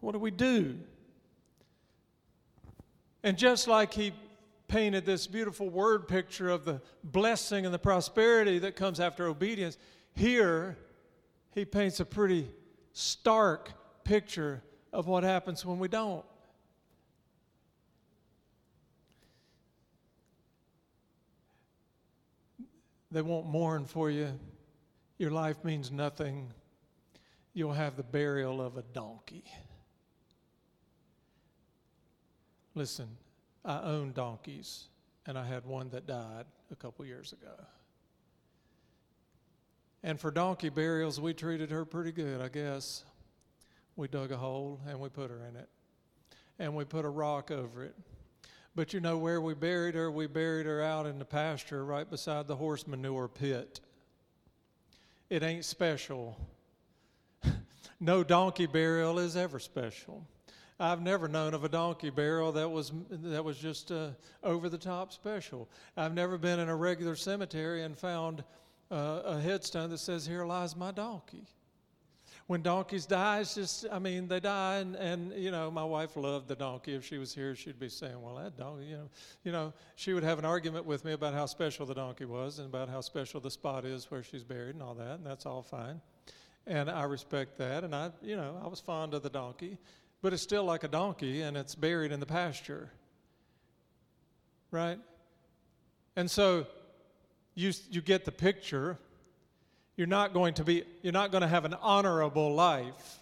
What 0.00 0.12
do 0.12 0.18
we 0.18 0.30
do? 0.30 0.78
And 3.22 3.36
just 3.36 3.66
like 3.66 3.92
he 3.92 4.12
painted 4.68 5.06
this 5.06 5.26
beautiful 5.26 5.68
word 5.68 6.06
picture 6.06 6.48
of 6.48 6.64
the 6.64 6.80
blessing 7.02 7.64
and 7.64 7.74
the 7.74 7.78
prosperity 7.78 8.58
that 8.60 8.76
comes 8.76 9.00
after 9.00 9.26
obedience, 9.26 9.78
here 10.14 10.76
he 11.54 11.64
paints 11.64 12.00
a 12.00 12.04
pretty 12.04 12.48
stark 12.92 13.72
picture 14.04 14.62
of 14.92 15.06
what 15.06 15.24
happens 15.24 15.64
when 15.64 15.78
we 15.78 15.88
don't. 15.88 16.24
They 23.10 23.22
won't 23.22 23.46
mourn 23.46 23.86
for 23.86 24.10
you. 24.10 24.38
Your 25.18 25.30
life 25.30 25.64
means 25.64 25.90
nothing. 25.90 26.52
You'll 27.54 27.72
have 27.72 27.96
the 27.96 28.02
burial 28.02 28.60
of 28.60 28.76
a 28.76 28.82
donkey. 28.82 29.44
Listen, 32.74 33.08
I 33.68 33.82
own 33.82 34.12
donkeys, 34.12 34.84
and 35.26 35.36
I 35.36 35.46
had 35.46 35.66
one 35.66 35.90
that 35.90 36.06
died 36.06 36.46
a 36.72 36.74
couple 36.74 37.04
years 37.04 37.34
ago. 37.34 37.52
And 40.02 40.18
for 40.18 40.30
donkey 40.30 40.70
burials, 40.70 41.20
we 41.20 41.34
treated 41.34 41.70
her 41.70 41.84
pretty 41.84 42.12
good, 42.12 42.40
I 42.40 42.48
guess. 42.48 43.04
We 43.94 44.08
dug 44.08 44.32
a 44.32 44.38
hole 44.38 44.80
and 44.88 44.98
we 44.98 45.10
put 45.10 45.30
her 45.30 45.44
in 45.46 45.56
it, 45.56 45.68
and 46.58 46.74
we 46.74 46.86
put 46.86 47.04
a 47.04 47.10
rock 47.10 47.50
over 47.50 47.84
it. 47.84 47.94
But 48.74 48.94
you 48.94 49.00
know 49.00 49.18
where 49.18 49.40
we 49.40 49.52
buried 49.52 49.96
her? 49.96 50.10
We 50.10 50.28
buried 50.28 50.64
her 50.64 50.80
out 50.80 51.04
in 51.04 51.18
the 51.18 51.26
pasture 51.26 51.84
right 51.84 52.08
beside 52.08 52.46
the 52.46 52.56
horse 52.56 52.86
manure 52.86 53.28
pit. 53.28 53.80
it 55.28 55.42
ain't 55.42 55.66
special. 55.66 56.38
no 58.00 58.24
donkey 58.24 58.66
burial 58.66 59.18
is 59.18 59.36
ever 59.36 59.58
special. 59.58 60.26
I've 60.80 61.02
never 61.02 61.26
known 61.26 61.54
of 61.54 61.64
a 61.64 61.68
donkey 61.68 62.10
barrel 62.10 62.52
that 62.52 62.68
was 62.68 62.92
that 63.10 63.44
was 63.44 63.58
just 63.58 63.90
uh, 63.90 64.10
over 64.44 64.68
the 64.68 64.78
top 64.78 65.12
special. 65.12 65.68
I've 65.96 66.14
never 66.14 66.38
been 66.38 66.60
in 66.60 66.68
a 66.68 66.76
regular 66.76 67.16
cemetery 67.16 67.82
and 67.82 67.98
found 67.98 68.44
uh, 68.90 69.22
a 69.24 69.40
headstone 69.40 69.90
that 69.90 69.98
says, 69.98 70.24
"Here 70.24 70.44
lies 70.44 70.76
my 70.76 70.92
donkey." 70.92 71.46
When 72.46 72.62
donkeys 72.62 73.06
die, 73.06 73.40
it's 73.40 73.56
just 73.56 73.86
I 73.90 73.98
mean 73.98 74.28
they 74.28 74.38
die, 74.38 74.76
and, 74.76 74.94
and 74.94 75.32
you 75.32 75.50
know 75.50 75.68
my 75.68 75.82
wife 75.82 76.16
loved 76.16 76.46
the 76.46 76.54
donkey. 76.54 76.94
If 76.94 77.04
she 77.04 77.18
was 77.18 77.34
here, 77.34 77.56
she'd 77.56 77.80
be 77.80 77.88
saying, 77.88 78.22
"Well, 78.22 78.36
that 78.36 78.56
donkey," 78.56 78.86
you 78.86 78.96
know, 78.98 79.10
you 79.42 79.50
know, 79.50 79.72
she 79.96 80.12
would 80.12 80.22
have 80.22 80.38
an 80.38 80.44
argument 80.44 80.86
with 80.86 81.04
me 81.04 81.12
about 81.12 81.34
how 81.34 81.46
special 81.46 81.86
the 81.86 81.94
donkey 81.94 82.24
was 82.24 82.60
and 82.60 82.68
about 82.68 82.88
how 82.88 83.00
special 83.00 83.40
the 83.40 83.50
spot 83.50 83.84
is 83.84 84.08
where 84.12 84.22
she's 84.22 84.44
buried 84.44 84.76
and 84.76 84.82
all 84.82 84.94
that, 84.94 85.16
and 85.16 85.26
that's 85.26 85.44
all 85.44 85.62
fine 85.62 86.00
and 86.66 86.90
I 86.90 87.04
respect 87.04 87.56
that. 87.56 87.82
And 87.82 87.94
I, 87.94 88.10
you 88.22 88.36
know, 88.36 88.60
I 88.62 88.68
was 88.68 88.78
fond 88.78 89.14
of 89.14 89.22
the 89.22 89.30
donkey 89.30 89.78
but 90.22 90.32
it's 90.32 90.42
still 90.42 90.64
like 90.64 90.84
a 90.84 90.88
donkey 90.88 91.42
and 91.42 91.56
it's 91.56 91.74
buried 91.74 92.12
in 92.12 92.20
the 92.20 92.26
pasture. 92.26 92.90
Right? 94.70 94.98
And 96.16 96.30
so 96.30 96.66
you, 97.54 97.72
you 97.90 98.00
get 98.00 98.24
the 98.24 98.32
picture. 98.32 98.98
You're 99.96 100.06
not 100.06 100.32
going 100.32 100.54
to 100.54 100.64
be, 100.64 100.84
you're 101.02 101.12
not 101.12 101.30
going 101.30 101.42
to 101.42 101.48
have 101.48 101.64
an 101.64 101.74
honorable 101.74 102.54
life. 102.54 103.18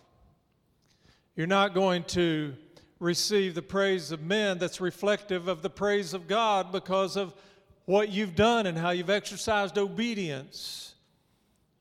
You're 1.36 1.46
not 1.46 1.74
going 1.74 2.04
to 2.04 2.54
receive 2.98 3.54
the 3.54 3.62
praise 3.62 4.10
of 4.10 4.22
men 4.22 4.58
that's 4.58 4.80
reflective 4.80 5.48
of 5.48 5.62
the 5.62 5.70
praise 5.70 6.14
of 6.14 6.26
God 6.26 6.72
because 6.72 7.16
of 7.16 7.34
what 7.84 8.08
you've 8.10 8.34
done 8.34 8.66
and 8.66 8.76
how 8.76 8.90
you've 8.90 9.10
exercised 9.10 9.78
obedience. 9.78 10.94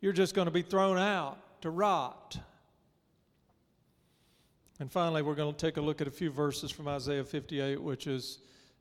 You're 0.01 0.13
just 0.13 0.35
going 0.35 0.45
to 0.45 0.51
be 0.51 0.61
thrown 0.61 0.97
out 0.97 1.61
to 1.61 1.69
rot. 1.69 2.37
And 4.77 4.91
finally, 4.91 5.21
we're 5.21 5.35
going 5.35 5.53
to 5.53 5.57
take 5.57 5.77
a 5.77 5.81
look 5.81 6.01
at 6.01 6.07
a 6.07 6.11
few 6.11 6.29
verses 6.29 6.69
from 6.69 6.89
Isaiah 6.89 7.23
58, 7.23 7.81
which 7.81 8.07
is 8.07 8.39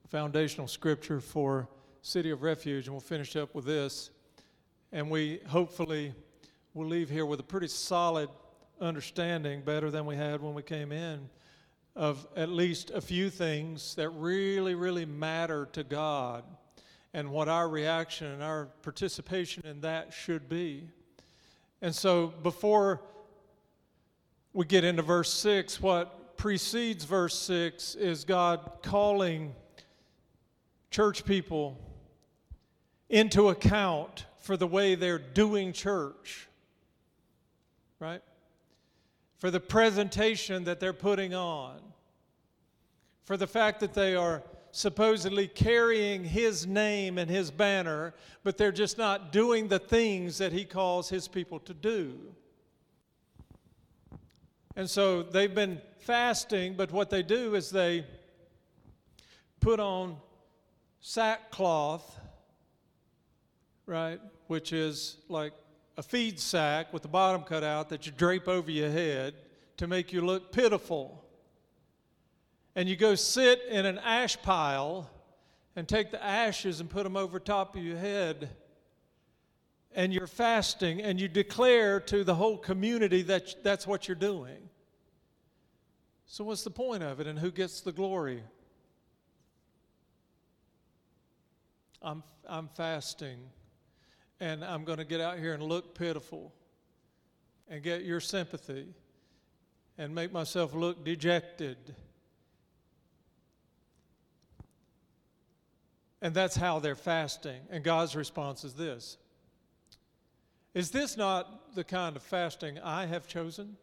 foundational 0.08 0.66
scripture 0.66 1.20
for 1.20 1.68
City 2.02 2.30
of 2.30 2.42
Refuge, 2.42 2.86
and 2.86 2.94
we'll 2.94 3.00
finish 3.00 3.36
up 3.36 3.54
with 3.54 3.64
this. 3.64 4.10
And 4.90 5.08
we 5.08 5.38
hopefully 5.46 6.12
will 6.74 6.88
leave 6.88 7.08
here 7.08 7.24
with 7.24 7.38
a 7.38 7.44
pretty 7.44 7.68
solid 7.68 8.28
understanding, 8.80 9.62
better 9.62 9.88
than 9.88 10.04
we 10.04 10.16
had 10.16 10.42
when 10.42 10.52
we 10.52 10.62
came 10.62 10.90
in, 10.90 11.30
of 11.94 12.26
at 12.34 12.48
least 12.48 12.90
a 12.90 13.00
few 13.00 13.30
things 13.30 13.94
that 13.94 14.10
really, 14.10 14.74
really 14.74 15.04
matter 15.04 15.68
to 15.74 15.84
God 15.84 16.42
and 17.12 17.30
what 17.30 17.48
our 17.48 17.68
reaction 17.68 18.26
and 18.26 18.42
our 18.42 18.66
participation 18.82 19.64
in 19.64 19.80
that 19.82 20.12
should 20.12 20.48
be. 20.48 20.88
And 21.80 21.94
so, 21.94 22.34
before 22.42 23.00
we 24.54 24.64
get 24.64 24.84
into 24.84 25.02
verse 25.02 25.32
6, 25.32 25.82
what 25.82 26.36
precedes 26.36 27.04
verse 27.04 27.36
6 27.40 27.96
is 27.96 28.24
God 28.24 28.70
calling 28.82 29.52
church 30.90 31.24
people 31.24 31.76
into 33.10 33.48
account 33.48 34.26
for 34.38 34.56
the 34.56 34.66
way 34.66 34.94
they're 34.94 35.18
doing 35.18 35.72
church, 35.72 36.48
right? 37.98 38.22
For 39.38 39.50
the 39.50 39.58
presentation 39.58 40.64
that 40.64 40.78
they're 40.78 40.92
putting 40.92 41.34
on, 41.34 41.80
for 43.24 43.36
the 43.36 43.48
fact 43.48 43.80
that 43.80 43.92
they 43.92 44.14
are 44.14 44.44
supposedly 44.70 45.48
carrying 45.48 46.22
his 46.22 46.64
name 46.64 47.18
and 47.18 47.28
his 47.28 47.50
banner, 47.50 48.14
but 48.44 48.56
they're 48.56 48.70
just 48.70 48.98
not 48.98 49.32
doing 49.32 49.66
the 49.66 49.80
things 49.80 50.38
that 50.38 50.52
he 50.52 50.64
calls 50.64 51.08
his 51.08 51.26
people 51.26 51.58
to 51.58 51.74
do. 51.74 52.18
And 54.76 54.90
so 54.90 55.22
they've 55.22 55.54
been 55.54 55.80
fasting, 56.00 56.74
but 56.74 56.90
what 56.90 57.10
they 57.10 57.22
do 57.22 57.54
is 57.54 57.70
they 57.70 58.04
put 59.60 59.78
on 59.78 60.16
sackcloth, 61.00 62.18
right, 63.86 64.20
which 64.48 64.72
is 64.72 65.18
like 65.28 65.52
a 65.96 66.02
feed 66.02 66.40
sack 66.40 66.92
with 66.92 67.02
the 67.02 67.08
bottom 67.08 67.42
cut 67.42 67.62
out 67.62 67.88
that 67.90 68.06
you 68.06 68.12
drape 68.12 68.48
over 68.48 68.70
your 68.70 68.90
head 68.90 69.34
to 69.76 69.86
make 69.86 70.12
you 70.12 70.20
look 70.20 70.50
pitiful. 70.50 71.24
And 72.74 72.88
you 72.88 72.96
go 72.96 73.14
sit 73.14 73.62
in 73.70 73.86
an 73.86 73.98
ash 73.98 74.36
pile 74.42 75.08
and 75.76 75.86
take 75.88 76.10
the 76.10 76.22
ashes 76.22 76.80
and 76.80 76.90
put 76.90 77.04
them 77.04 77.16
over 77.16 77.38
top 77.38 77.76
of 77.76 77.82
your 77.82 77.96
head 77.96 78.50
and 79.94 80.12
you're 80.12 80.26
fasting 80.26 81.00
and 81.00 81.20
you 81.20 81.28
declare 81.28 82.00
to 82.00 82.24
the 82.24 82.34
whole 82.34 82.58
community 82.58 83.22
that 83.22 83.62
that's 83.62 83.86
what 83.86 84.08
you're 84.08 84.16
doing. 84.16 84.68
So, 86.26 86.44
what's 86.44 86.64
the 86.64 86.70
point 86.70 87.02
of 87.02 87.20
it 87.20 87.26
and 87.26 87.38
who 87.38 87.50
gets 87.50 87.80
the 87.80 87.92
glory? 87.92 88.42
I'm, 92.02 92.22
I'm 92.46 92.68
fasting 92.68 93.38
and 94.40 94.64
I'm 94.64 94.84
going 94.84 94.98
to 94.98 95.04
get 95.04 95.20
out 95.20 95.38
here 95.38 95.54
and 95.54 95.62
look 95.62 95.96
pitiful 95.96 96.52
and 97.68 97.82
get 97.82 98.02
your 98.02 98.20
sympathy 98.20 98.88
and 99.96 100.14
make 100.14 100.32
myself 100.32 100.74
look 100.74 101.04
dejected. 101.04 101.76
And 106.20 106.34
that's 106.34 106.56
how 106.56 106.78
they're 106.78 106.94
fasting. 106.96 107.60
And 107.70 107.84
God's 107.84 108.16
response 108.16 108.64
is 108.64 108.74
this 108.74 109.18
Is 110.74 110.90
this 110.90 111.16
not 111.16 111.74
the 111.76 111.84
kind 111.84 112.16
of 112.16 112.22
fasting 112.22 112.80
I 112.80 113.06
have 113.06 113.28
chosen? 113.28 113.76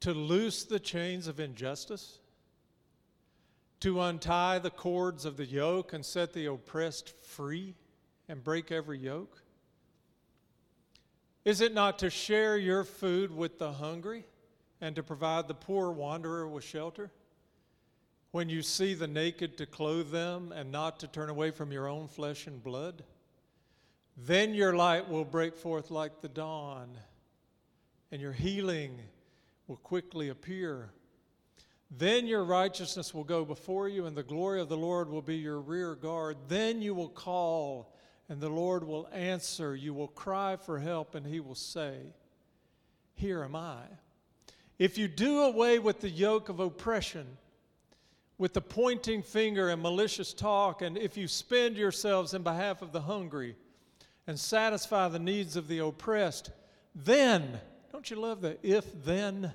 To 0.00 0.12
loose 0.12 0.64
the 0.64 0.80
chains 0.80 1.28
of 1.28 1.38
injustice? 1.38 2.18
To 3.80 4.00
untie 4.00 4.58
the 4.58 4.70
cords 4.70 5.24
of 5.24 5.36
the 5.36 5.46
yoke 5.46 5.92
and 5.92 6.04
set 6.04 6.32
the 6.32 6.46
oppressed 6.46 7.14
free 7.24 7.74
and 8.28 8.42
break 8.42 8.72
every 8.72 8.98
yoke? 8.98 9.42
Is 11.44 11.60
it 11.60 11.72
not 11.72 12.00
to 12.00 12.10
share 12.10 12.58
your 12.58 12.82
food 12.82 13.30
with 13.30 13.60
the 13.60 13.72
hungry 13.72 14.24
and 14.80 14.96
to 14.96 15.02
provide 15.04 15.46
the 15.46 15.54
poor 15.54 15.92
wanderer 15.92 16.48
with 16.48 16.64
shelter? 16.64 17.12
When 18.32 18.48
you 18.48 18.62
see 18.62 18.94
the 18.94 19.06
naked, 19.06 19.56
to 19.58 19.66
clothe 19.66 20.10
them 20.10 20.52
and 20.52 20.72
not 20.72 20.98
to 21.00 21.06
turn 21.06 21.30
away 21.30 21.52
from 21.52 21.70
your 21.70 21.86
own 21.86 22.08
flesh 22.08 22.48
and 22.48 22.60
blood? 22.62 23.04
Then 24.16 24.54
your 24.54 24.74
light 24.74 25.08
will 25.08 25.24
break 25.24 25.56
forth 25.56 25.90
like 25.90 26.22
the 26.22 26.28
dawn, 26.28 26.96
and 28.10 28.20
your 28.20 28.32
healing 28.32 28.98
will 29.66 29.76
quickly 29.76 30.30
appear. 30.30 30.90
Then 31.90 32.26
your 32.26 32.44
righteousness 32.44 33.12
will 33.12 33.24
go 33.24 33.44
before 33.44 33.88
you, 33.88 34.06
and 34.06 34.16
the 34.16 34.22
glory 34.22 34.60
of 34.60 34.68
the 34.68 34.76
Lord 34.76 35.10
will 35.10 35.22
be 35.22 35.36
your 35.36 35.60
rear 35.60 35.94
guard. 35.94 36.38
Then 36.48 36.80
you 36.80 36.94
will 36.94 37.10
call, 37.10 37.94
and 38.28 38.40
the 38.40 38.48
Lord 38.48 38.84
will 38.84 39.08
answer. 39.12 39.76
You 39.76 39.92
will 39.92 40.08
cry 40.08 40.56
for 40.56 40.78
help, 40.78 41.14
and 41.14 41.26
he 41.26 41.40
will 41.40 41.54
say, 41.54 41.98
Here 43.14 43.44
am 43.44 43.54
I. 43.54 43.82
If 44.78 44.96
you 44.96 45.08
do 45.08 45.42
away 45.42 45.78
with 45.78 46.00
the 46.00 46.10
yoke 46.10 46.48
of 46.48 46.58
oppression, 46.58 47.26
with 48.38 48.54
the 48.54 48.60
pointing 48.60 49.22
finger 49.22 49.68
and 49.68 49.80
malicious 49.80 50.32
talk, 50.32 50.80
and 50.82 50.96
if 50.96 51.16
you 51.16 51.28
spend 51.28 51.76
yourselves 51.76 52.34
in 52.34 52.42
behalf 52.42 52.82
of 52.82 52.92
the 52.92 53.00
hungry 53.00 53.56
and 54.26 54.38
satisfy 54.38 55.08
the 55.08 55.18
needs 55.18 55.56
of 55.56 55.68
the 55.68 55.78
oppressed, 55.78 56.50
then, 56.94 57.60
don't 57.92 58.10
you 58.10 58.16
love 58.16 58.40
the 58.40 58.58
if 58.62 59.04
then? 59.04 59.52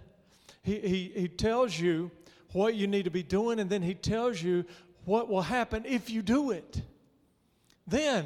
He, 0.63 0.79
he, 0.79 1.11
he 1.15 1.27
tells 1.27 1.79
you 1.79 2.11
what 2.53 2.75
you 2.75 2.87
need 2.87 3.05
to 3.05 3.11
be 3.11 3.23
doing, 3.23 3.59
and 3.59 3.69
then 3.69 3.81
he 3.81 3.93
tells 3.93 4.41
you 4.41 4.65
what 5.05 5.27
will 5.29 5.41
happen 5.41 5.83
if 5.85 6.09
you 6.09 6.21
do 6.21 6.51
it. 6.51 6.81
Then, 7.87 8.25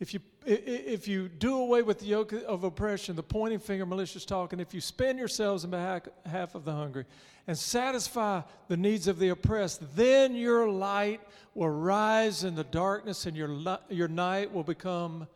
if 0.00 0.12
you 0.12 0.20
if 0.46 1.08
you 1.08 1.28
do 1.28 1.56
away 1.58 1.82
with 1.82 2.00
the 2.00 2.06
yoke 2.06 2.32
of 2.32 2.64
oppression, 2.64 3.16
the 3.16 3.22
pointing 3.22 3.58
finger, 3.58 3.84
malicious 3.84 4.24
talk, 4.24 4.52
and 4.52 4.62
if 4.62 4.72
you 4.72 4.80
spend 4.80 5.18
yourselves 5.18 5.64
in 5.64 5.70
behalf 5.70 6.54
of 6.54 6.64
the 6.64 6.72
hungry 6.72 7.04
and 7.46 7.58
satisfy 7.58 8.42
the 8.68 8.76
needs 8.76 9.08
of 9.08 9.18
the 9.18 9.30
oppressed, 9.30 9.80
then 9.96 10.34
your 10.34 10.68
light 10.68 11.20
will 11.54 11.70
rise 11.70 12.44
in 12.44 12.54
the 12.54 12.64
darkness 12.64 13.26
and 13.26 13.36
your, 13.36 13.78
your 13.88 14.08
night 14.08 14.52
will 14.52 14.62
become 14.62 15.26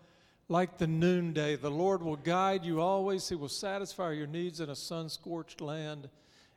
like 0.49 0.79
the 0.79 0.87
noonday. 0.87 1.57
The 1.57 1.71
Lord 1.71 2.03
will 2.03 2.17
guide 2.17 2.65
you 2.65 2.81
always. 2.81 3.29
He 3.29 3.35
will 3.35 3.49
satisfy 3.49 4.13
your 4.13 4.27
needs 4.27 4.61
in 4.61 4.71
a 4.71 4.77
sun 4.77 5.09
scorched 5.09 5.61
land 5.61 6.09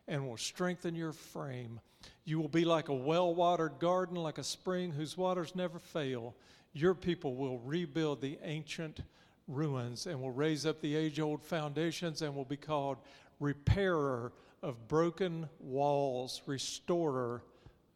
and 0.08 0.28
will 0.28 0.38
strengthen 0.38 0.96
your 0.96 1.14
frame. 1.14 1.80
You 2.26 2.40
will 2.40 2.50
be 2.50 2.66
like 2.66 2.90
a 2.90 2.94
well 2.94 3.34
watered 3.34 3.80
garden, 3.80 4.18
like 4.18 4.38
a 4.38 4.44
spring 4.44 4.92
whose 4.92 5.18
waters 5.18 5.56
never 5.56 5.80
fail. 5.80 6.36
Your 6.76 6.94
people 6.94 7.36
will 7.36 7.60
rebuild 7.60 8.20
the 8.20 8.38
ancient 8.44 9.00
ruins 9.48 10.08
and 10.08 10.22
will 10.22 10.32
raise 10.32 10.66
up 10.66 10.82
the 10.82 10.94
age 10.94 11.22
old 11.22 11.42
foundations 11.42 12.22
and 12.22 12.36
will 12.36 12.44
be 12.44 12.58
called 12.58 12.98
repairer 13.40 14.34
of 14.62 14.88
broken 14.90 15.48
walls, 15.62 16.42
restorer 16.46 17.42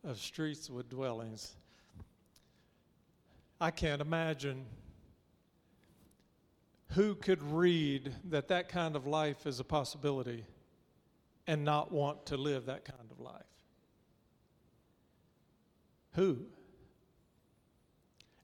of 0.05 0.17
streets 0.17 0.69
with 0.69 0.89
dwellings. 0.89 1.57
I 3.59 3.69
can't 3.71 4.01
imagine 4.01 4.65
who 6.93 7.15
could 7.15 7.43
read 7.43 8.15
that 8.30 8.47
that 8.47 8.69
kind 8.69 8.95
of 8.95 9.05
life 9.05 9.45
is 9.45 9.59
a 9.59 9.65
possibility 9.65 10.45
and 11.47 11.65
not 11.65 11.91
want 11.91 12.27
to 12.27 12.38
live 12.38 12.67
that 12.67 12.86
kind 12.86 13.11
of 13.11 13.19
life? 13.19 13.43
Who? 16.13 16.45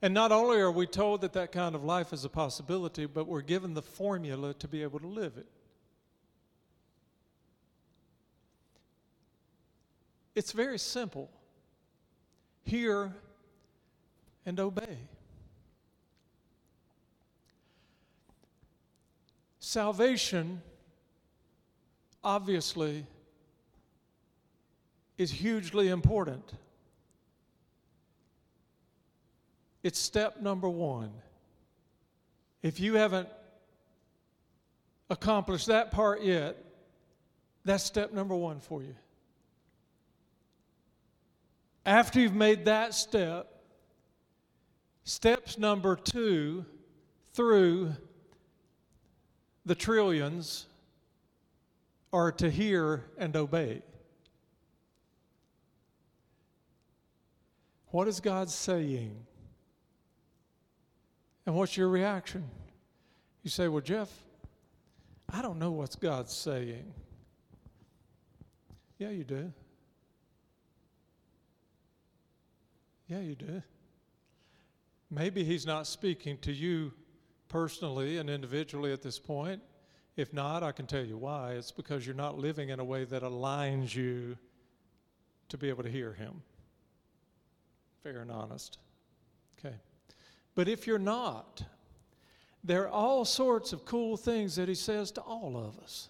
And 0.06 0.14
not 0.14 0.32
only 0.32 0.60
are 0.60 0.72
we 0.72 0.86
told 0.86 1.22
that 1.22 1.34
that 1.34 1.51
kind 1.51 1.74
of 1.74 1.84
life 1.84 2.14
is 2.14 2.24
a 2.26 2.30
possibility, 2.30 3.08
but 3.08 3.26
we're 3.26 3.41
given 3.41 3.74
the 3.74 3.82
formula 3.82 4.53
to 4.53 4.68
be 4.68 4.84
able 4.84 4.99
to 4.99 5.08
live 5.08 5.34
it. 5.36 5.47
It's 10.36 10.51
very 10.51 10.78
simple 10.78 11.32
hear 12.66 13.16
and 14.45 14.60
obey. 14.60 14.99
Salvation, 19.60 20.62
obviously, 22.24 23.08
is 25.18 25.32
hugely 25.32 25.88
important. 25.88 26.53
It's 29.86 29.99
step 29.99 30.41
number 30.41 30.67
one. 30.67 31.11
If 32.63 32.79
you 32.79 32.95
haven't 32.95 33.29
accomplished 35.11 35.67
that 35.67 35.91
part 35.91 36.23
yet, 36.23 36.57
that's 37.63 37.83
step 37.83 38.11
number 38.11 38.36
one 38.36 38.59
for 38.59 38.81
you. 38.81 38.95
After 41.86 42.19
you've 42.19 42.33
made 42.33 42.65
that 42.65 42.95
step, 42.95 43.61
steps 45.03 45.59
number 45.59 45.95
two 45.95 46.65
through 47.33 47.93
the 49.67 49.75
trillions 49.75 50.65
are 52.11 52.31
to 52.31 52.49
hear 52.49 53.05
and 53.19 53.36
obey. 53.36 53.83
What 57.91 58.07
is 58.07 58.19
God 58.19 58.49
saying? 58.49 59.15
And 61.45 61.55
what's 61.55 61.77
your 61.77 61.89
reaction? 61.89 62.43
You 63.43 63.49
say, 63.49 63.67
Well, 63.67 63.81
Jeff, 63.81 64.09
I 65.29 65.41
don't 65.41 65.59
know 65.59 65.71
what 65.71 65.99
God's 65.99 66.33
saying. 66.33 66.93
Yeah, 68.97 69.09
you 69.09 69.23
do. 69.23 69.51
Yeah, 73.07 73.19
you 73.19 73.35
do. 73.35 73.61
Maybe 75.11 75.43
He's 75.43 75.65
not 75.65 75.85
speaking 75.85 76.37
to 76.39 76.51
you 76.51 76.91
personally 77.47 78.17
and 78.17 78.29
individually 78.29 78.91
at 78.91 79.01
this 79.01 79.19
point. 79.19 79.61
If 80.15 80.33
not, 80.33 80.63
I 80.63 80.71
can 80.71 80.87
tell 80.87 81.03
you 81.03 81.17
why. 81.17 81.51
It's 81.53 81.71
because 81.71 82.05
you're 82.05 82.15
not 82.15 82.37
living 82.37 82.69
in 82.69 82.79
a 82.79 82.83
way 82.83 83.03
that 83.03 83.21
aligns 83.21 83.93
you 83.93 84.37
to 85.49 85.57
be 85.57 85.69
able 85.69 85.83
to 85.83 85.89
hear 85.89 86.13
Him. 86.13 86.41
Fair 88.01 88.21
and 88.21 88.31
honest. 88.31 88.77
But 90.56 90.68
if 90.70 90.88
you're 90.88 90.97
not, 90.97 91.64
there 92.64 92.86
are 92.86 92.89
all 92.89 93.26
sorts 93.26 93.74
of 93.74 93.86
cool 93.86 94.18
things 94.18 94.56
that 94.56 94.68
He 94.68 94.76
says 94.76 95.12
to 95.12 95.22
all 95.22 95.56
of 95.58 95.78
us. 95.84 96.10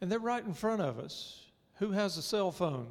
And 0.00 0.10
they're 0.10 0.18
right 0.18 0.44
in 0.44 0.54
front 0.54 0.82
of 0.82 0.98
us. 0.98 1.42
Who 1.76 1.92
has 1.92 2.16
a 2.16 2.22
cell 2.22 2.50
phone? 2.50 2.88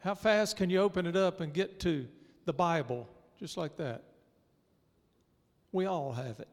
How 0.00 0.14
fast 0.14 0.56
can 0.56 0.70
you 0.70 0.80
open 0.80 1.06
it 1.06 1.16
up 1.16 1.40
and 1.40 1.52
get 1.52 1.80
to 1.80 2.06
the 2.44 2.52
Bible 2.52 3.08
just 3.38 3.56
like 3.56 3.76
that? 3.76 4.04
We 5.72 5.86
all 5.86 6.12
have 6.12 6.40
it. 6.40 6.48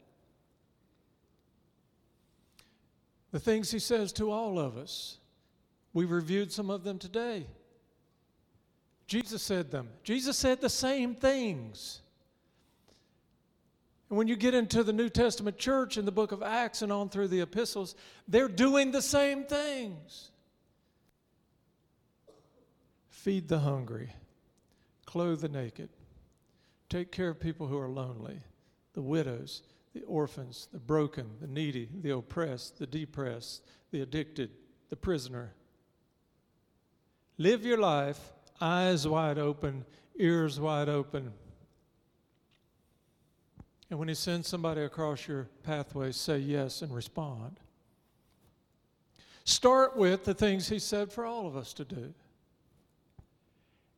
The 3.30 3.40
things 3.40 3.70
he 3.70 3.78
says 3.78 4.12
to 4.14 4.30
all 4.30 4.58
of 4.58 4.76
us, 4.76 5.18
we 5.92 6.04
reviewed 6.04 6.52
some 6.52 6.70
of 6.70 6.84
them 6.84 6.98
today. 6.98 7.46
Jesus 9.06 9.42
said 9.42 9.70
them. 9.70 9.88
Jesus 10.02 10.36
said 10.36 10.60
the 10.60 10.68
same 10.68 11.14
things. 11.14 12.00
And 14.08 14.18
when 14.18 14.28
you 14.28 14.36
get 14.36 14.54
into 14.54 14.82
the 14.82 14.92
New 14.92 15.08
Testament 15.08 15.58
church 15.58 15.96
in 15.96 16.04
the 16.04 16.12
book 16.12 16.32
of 16.32 16.42
Acts 16.42 16.82
and 16.82 16.92
on 16.92 17.08
through 17.08 17.28
the 17.28 17.40
epistles, 17.40 17.94
they're 18.28 18.48
doing 18.48 18.92
the 18.92 19.02
same 19.02 19.44
things 19.44 20.30
feed 23.26 23.48
the 23.48 23.58
hungry, 23.58 24.08
clothe 25.04 25.40
the 25.40 25.48
naked, 25.48 25.88
take 26.88 27.10
care 27.10 27.30
of 27.30 27.40
people 27.40 27.66
who 27.66 27.76
are 27.76 27.88
lonely, 27.88 28.38
the 28.92 29.02
widows, 29.02 29.64
the 29.94 30.02
orphans, 30.02 30.68
the 30.72 30.78
broken, 30.78 31.28
the 31.40 31.46
needy, 31.48 31.88
the 32.02 32.10
oppressed, 32.10 32.78
the 32.78 32.86
depressed, 32.86 33.64
the 33.90 34.00
addicted, 34.00 34.48
the 34.90 34.94
prisoner. 34.96 35.52
Live 37.36 37.66
your 37.66 37.78
life 37.78 38.32
eyes 38.60 39.06
wide 39.06 39.38
open, 39.38 39.84
ears 40.18 40.58
wide 40.58 40.88
open. 40.88 41.32
And 43.90 43.98
when 43.98 44.08
He 44.08 44.14
sends 44.14 44.48
somebody 44.48 44.82
across 44.82 45.28
your 45.28 45.48
pathway, 45.62 46.12
say 46.12 46.38
yes 46.38 46.82
and 46.82 46.94
respond. 46.94 47.60
Start 49.44 49.96
with 49.96 50.24
the 50.24 50.34
things 50.34 50.68
He 50.68 50.78
said 50.78 51.12
for 51.12 51.24
all 51.24 51.46
of 51.46 51.56
us 51.56 51.72
to 51.74 51.84
do. 51.84 52.12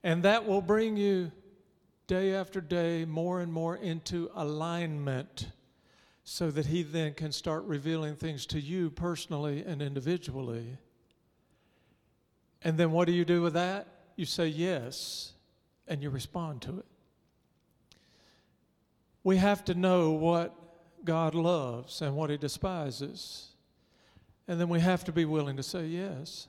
And 0.02 0.22
that 0.22 0.46
will 0.46 0.60
bring 0.60 0.96
you 0.96 1.32
day 2.06 2.34
after 2.34 2.60
day 2.60 3.04
more 3.04 3.40
and 3.40 3.52
more 3.52 3.76
into 3.76 4.30
alignment 4.34 5.48
so 6.24 6.50
that 6.50 6.66
He 6.66 6.82
then 6.82 7.14
can 7.14 7.32
start 7.32 7.64
revealing 7.64 8.16
things 8.16 8.44
to 8.46 8.60
you 8.60 8.90
personally 8.90 9.64
and 9.64 9.80
individually. 9.80 10.76
And 12.62 12.76
then 12.76 12.92
what 12.92 13.06
do 13.06 13.12
you 13.12 13.24
do 13.24 13.40
with 13.40 13.54
that? 13.54 13.86
You 14.18 14.24
say 14.24 14.48
yes 14.48 15.30
and 15.86 16.02
you 16.02 16.10
respond 16.10 16.60
to 16.62 16.80
it. 16.80 16.84
We 19.22 19.36
have 19.36 19.64
to 19.66 19.74
know 19.74 20.10
what 20.10 20.52
God 21.04 21.36
loves 21.36 22.02
and 22.02 22.16
what 22.16 22.28
He 22.28 22.36
despises. 22.36 23.50
And 24.48 24.60
then 24.60 24.68
we 24.68 24.80
have 24.80 25.04
to 25.04 25.12
be 25.12 25.24
willing 25.24 25.56
to 25.56 25.62
say 25.62 25.86
yes. 25.86 26.48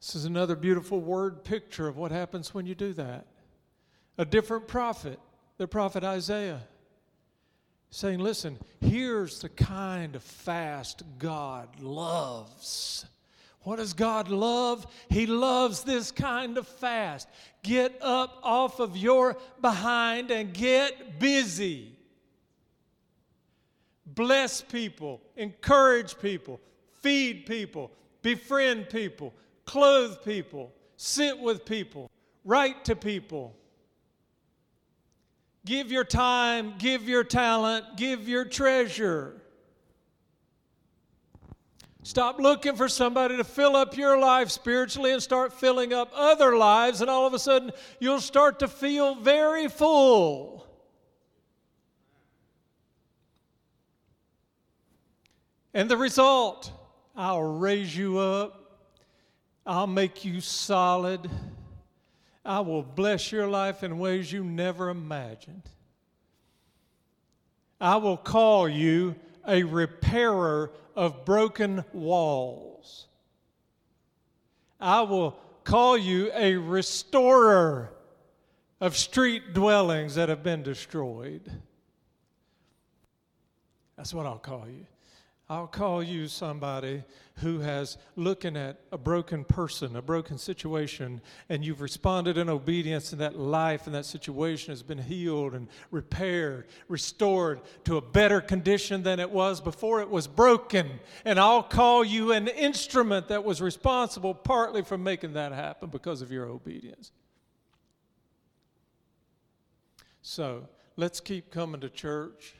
This 0.00 0.14
is 0.14 0.24
another 0.24 0.56
beautiful 0.56 1.00
word 1.02 1.44
picture 1.44 1.86
of 1.86 1.98
what 1.98 2.12
happens 2.12 2.54
when 2.54 2.64
you 2.64 2.74
do 2.74 2.94
that. 2.94 3.26
A 4.16 4.24
different 4.24 4.68
prophet, 4.68 5.20
the 5.58 5.68
prophet 5.68 6.02
Isaiah, 6.02 6.62
saying, 7.90 8.20
Listen, 8.20 8.58
here's 8.80 9.40
the 9.40 9.50
kind 9.50 10.16
of 10.16 10.22
fast 10.22 11.02
God 11.18 11.78
loves. 11.78 13.04
What 13.62 13.76
does 13.76 13.92
God 13.92 14.28
love? 14.28 14.86
He 15.08 15.26
loves 15.26 15.82
this 15.82 16.10
kind 16.10 16.56
of 16.58 16.66
fast. 16.66 17.28
Get 17.62 17.98
up 18.00 18.38
off 18.42 18.80
of 18.80 18.96
your 18.96 19.36
behind 19.60 20.30
and 20.30 20.54
get 20.54 21.18
busy. 21.18 21.96
Bless 24.06 24.62
people, 24.62 25.20
encourage 25.36 26.18
people, 26.18 26.60
feed 27.02 27.46
people, 27.46 27.90
befriend 28.22 28.88
people, 28.88 29.34
clothe 29.64 30.24
people, 30.24 30.72
sit 30.96 31.38
with 31.38 31.64
people, 31.64 32.10
write 32.44 32.84
to 32.86 32.96
people. 32.96 33.54
Give 35.66 35.92
your 35.92 36.04
time, 36.04 36.74
give 36.78 37.08
your 37.08 37.24
talent, 37.24 37.96
give 37.96 38.28
your 38.28 38.44
treasure. 38.44 39.42
Stop 42.08 42.38
looking 42.38 42.74
for 42.74 42.88
somebody 42.88 43.36
to 43.36 43.44
fill 43.44 43.76
up 43.76 43.94
your 43.94 44.18
life 44.18 44.50
spiritually 44.50 45.12
and 45.12 45.22
start 45.22 45.52
filling 45.52 45.92
up 45.92 46.10
other 46.14 46.56
lives, 46.56 47.02
and 47.02 47.10
all 47.10 47.26
of 47.26 47.34
a 47.34 47.38
sudden 47.38 47.70
you'll 48.00 48.18
start 48.18 48.60
to 48.60 48.66
feel 48.66 49.14
very 49.16 49.68
full. 49.68 50.66
And 55.74 55.90
the 55.90 55.98
result, 55.98 56.72
I'll 57.14 57.42
raise 57.42 57.94
you 57.94 58.16
up 58.16 58.58
I'll 59.66 59.86
make 59.86 60.24
you 60.24 60.40
solid. 60.40 61.28
I 62.42 62.60
will 62.60 62.82
bless 62.82 63.30
your 63.30 63.48
life 63.48 63.82
in 63.82 63.98
ways 63.98 64.32
you 64.32 64.42
never 64.42 64.88
imagined. 64.88 65.68
I 67.78 67.96
will 67.96 68.16
call 68.16 68.66
you 68.66 69.14
a 69.48 69.62
repairer 69.62 70.70
of 70.94 71.24
broken 71.24 71.84
walls. 71.92 73.06
I 74.80 75.00
will 75.02 75.38
call 75.64 75.98
you 75.98 76.30
a 76.34 76.56
restorer 76.56 77.92
of 78.80 78.96
street 78.96 79.54
dwellings 79.54 80.14
that 80.14 80.28
have 80.28 80.42
been 80.42 80.62
destroyed. 80.62 81.50
That's 83.96 84.14
what 84.14 84.26
I'll 84.26 84.38
call 84.38 84.66
you. 84.68 84.86
I'll 85.50 85.66
call 85.66 86.02
you 86.02 86.28
somebody 86.28 87.04
who 87.36 87.60
has 87.60 87.96
looking 88.16 88.54
at 88.54 88.80
a 88.92 88.98
broken 88.98 89.44
person, 89.44 89.96
a 89.96 90.02
broken 90.02 90.36
situation, 90.36 91.22
and 91.48 91.64
you've 91.64 91.80
responded 91.80 92.36
in 92.36 92.50
obedience, 92.50 93.12
and 93.12 93.20
that 93.22 93.38
life 93.38 93.86
and 93.86 93.94
that 93.94 94.04
situation 94.04 94.72
has 94.72 94.82
been 94.82 94.98
healed 94.98 95.54
and 95.54 95.68
repaired, 95.90 96.66
restored 96.88 97.62
to 97.84 97.96
a 97.96 98.02
better 98.02 98.42
condition 98.42 99.02
than 99.02 99.20
it 99.20 99.30
was 99.30 99.58
before 99.62 100.02
it 100.02 100.10
was 100.10 100.26
broken. 100.26 101.00
And 101.24 101.40
I'll 101.40 101.62
call 101.62 102.04
you 102.04 102.32
an 102.32 102.48
instrument 102.48 103.28
that 103.28 103.42
was 103.42 103.62
responsible 103.62 104.34
partly 104.34 104.82
for 104.82 104.98
making 104.98 105.32
that 105.32 105.52
happen 105.52 105.88
because 105.88 106.20
of 106.20 106.30
your 106.30 106.44
obedience. 106.44 107.10
So 110.20 110.68
let's 110.96 111.20
keep 111.20 111.50
coming 111.50 111.80
to 111.80 111.88
church 111.88 112.54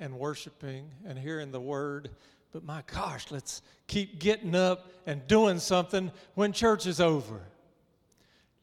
and 0.00 0.18
worshiping 0.18 0.90
and 1.06 1.18
hearing 1.18 1.50
the 1.50 1.60
word. 1.60 2.10
But 2.52 2.64
my 2.64 2.82
gosh, 2.92 3.26
let's 3.30 3.62
keep 3.86 4.18
getting 4.18 4.54
up 4.54 4.90
and 5.06 5.26
doing 5.26 5.58
something 5.58 6.10
when 6.34 6.52
church 6.52 6.86
is 6.86 7.00
over. 7.00 7.40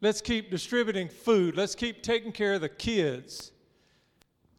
Let's 0.01 0.21
keep 0.21 0.51
distributing 0.51 1.07
food. 1.07 1.55
Let's 1.55 1.75
keep 1.75 2.03
taking 2.03 2.31
care 2.31 2.53
of 2.53 2.61
the 2.61 2.69
kids. 2.69 3.51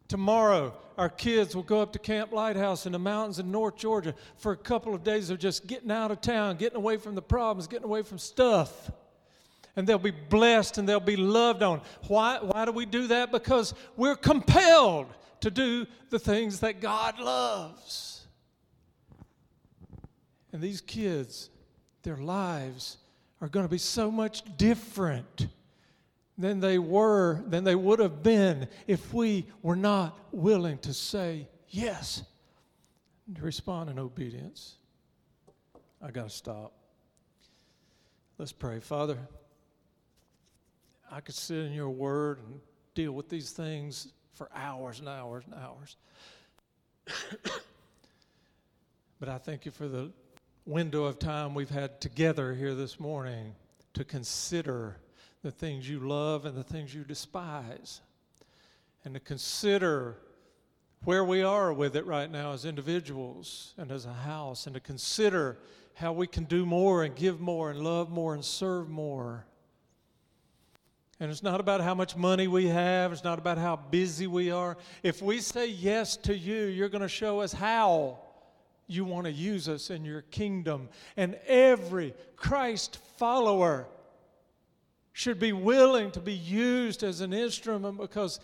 Tomorrow, 0.07 0.73
our 0.97 1.09
kids 1.09 1.55
will 1.55 1.63
go 1.63 1.81
up 1.81 1.93
to 1.93 1.99
Camp 1.99 2.31
Lighthouse 2.31 2.85
in 2.85 2.93
the 2.93 2.99
mountains 2.99 3.39
in 3.39 3.51
North 3.51 3.75
Georgia 3.75 4.15
for 4.37 4.53
a 4.53 4.57
couple 4.57 4.95
of 4.95 5.03
days 5.03 5.29
of 5.29 5.37
just 5.37 5.67
getting 5.67 5.91
out 5.91 6.11
of 6.11 6.21
town, 6.21 6.55
getting 6.55 6.77
away 6.77 6.97
from 6.97 7.13
the 7.13 7.21
problems, 7.21 7.67
getting 7.67 7.85
away 7.85 8.01
from 8.01 8.17
stuff. 8.17 8.89
And 9.75 9.85
they'll 9.85 9.99
be 9.99 10.11
blessed 10.11 10.79
and 10.79 10.89
they'll 10.89 10.99
be 10.99 11.17
loved 11.17 11.61
on. 11.61 11.81
Why, 12.07 12.39
why 12.41 12.65
do 12.65 12.71
we 12.71 12.85
do 12.85 13.07
that? 13.07 13.31
Because 13.31 13.75
we're 13.95 14.15
compelled 14.15 15.07
to 15.41 15.51
do 15.51 15.85
the 16.09 16.19
things 16.19 16.59
that 16.61 16.81
God 16.81 17.19
loves. 17.19 18.25
And 20.51 20.61
these 20.61 20.81
kids, 20.81 21.49
their 22.03 22.17
lives 22.17 22.97
are 23.41 23.47
going 23.47 23.65
to 23.65 23.71
be 23.71 23.77
so 23.77 24.09
much 24.09 24.43
different 24.57 25.47
than 26.37 26.59
they 26.59 26.79
were, 26.79 27.43
than 27.47 27.63
they 27.63 27.75
would 27.75 27.99
have 27.99 28.23
been 28.23 28.67
if 28.85 29.13
we 29.13 29.45
were 29.61 29.75
not 29.75 30.17
willing 30.31 30.77
to 30.79 30.93
say 30.93 31.47
yes, 31.69 32.23
to 33.35 33.41
respond 33.41 33.89
in 33.89 33.99
obedience. 33.99 34.77
I 36.01 36.11
got 36.11 36.29
to 36.29 36.29
stop. 36.29 36.73
Let's 38.37 38.51
pray. 38.51 38.79
Father, 38.79 39.17
I 41.11 41.21
could 41.21 41.35
sit 41.35 41.57
in 41.57 41.73
your 41.73 41.89
word 41.89 42.39
and 42.39 42.59
deal 42.93 43.11
with 43.13 43.29
these 43.29 43.51
things 43.51 44.09
for 44.37 44.49
hours 44.53 44.99
and 44.99 45.09
hours 45.09 45.43
and 45.45 45.55
hours. 45.55 45.95
but 49.19 49.29
I 49.29 49.39
thank 49.39 49.65
you 49.65 49.71
for 49.71 49.87
the 49.87 50.11
window 50.65 51.05
of 51.05 51.17
time 51.17 51.55
we've 51.55 51.71
had 51.71 51.99
together 51.99 52.53
here 52.53 52.75
this 52.75 52.99
morning 52.99 53.55
to 53.95 54.03
consider 54.03 54.97
the 55.41 55.49
things 55.49 55.89
you 55.89 55.99
love 55.99 56.45
and 56.45 56.55
the 56.55 56.63
things 56.63 56.93
you 56.93 57.03
despise, 57.03 58.01
and 59.03 59.15
to 59.15 59.19
consider 59.19 60.17
where 61.03 61.23
we 61.23 61.41
are 61.41 61.73
with 61.73 61.95
it 61.95 62.05
right 62.05 62.29
now 62.29 62.51
as 62.51 62.63
individuals 62.63 63.73
and 63.77 63.91
as 63.91 64.05
a 64.05 64.13
house, 64.13 64.67
and 64.67 64.75
to 64.75 64.79
consider 64.79 65.57
how 65.95 66.13
we 66.13 66.27
can 66.27 66.43
do 66.43 66.63
more 66.63 67.03
and 67.03 67.15
give 67.15 67.39
more 67.39 67.71
and 67.71 67.79
love 67.79 68.11
more 68.11 68.35
and 68.35 68.45
serve 68.45 68.87
more. 68.87 69.45
And 71.19 71.31
it's 71.31 71.41
not 71.41 71.59
about 71.59 71.81
how 71.81 71.95
much 71.95 72.15
money 72.15 72.47
we 72.47 72.67
have, 72.67 73.11
it's 73.11 73.23
not 73.23 73.39
about 73.39 73.57
how 73.57 73.75
busy 73.75 74.27
we 74.27 74.51
are. 74.51 74.77
If 75.01 75.21
we 75.21 75.39
say 75.39 75.67
yes 75.67 76.15
to 76.17 76.37
you, 76.37 76.65
you're 76.65 76.89
going 76.89 77.01
to 77.01 77.07
show 77.07 77.41
us 77.41 77.51
how 77.51 78.19
you 78.85 79.03
want 79.03 79.25
to 79.25 79.31
use 79.31 79.67
us 79.67 79.89
in 79.89 80.05
your 80.05 80.21
kingdom. 80.21 80.89
And 81.17 81.35
every 81.47 82.13
Christ 82.35 82.97
follower 83.17 83.87
should 85.11 85.39
be 85.39 85.53
willing 85.53 86.11
to 86.11 86.19
be 86.19 86.33
used 86.33 87.03
as 87.03 87.21
an 87.21 87.33
instrument 87.33 87.97
because 87.97 88.39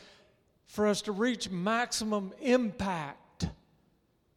for 0.65 0.87
us 0.87 1.03
to 1.03 1.11
reach 1.11 1.51
maximum 1.51 2.33
impact 2.41 3.47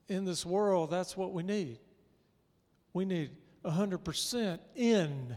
in 0.09 0.27
this 0.27 0.45
world, 0.45 0.91
that's 0.91 1.17
what 1.17 1.33
we 1.33 1.43
need. 1.43 1.79
We 2.93 3.07
need 3.07 3.31
100% 3.65 4.59
in 4.75 5.37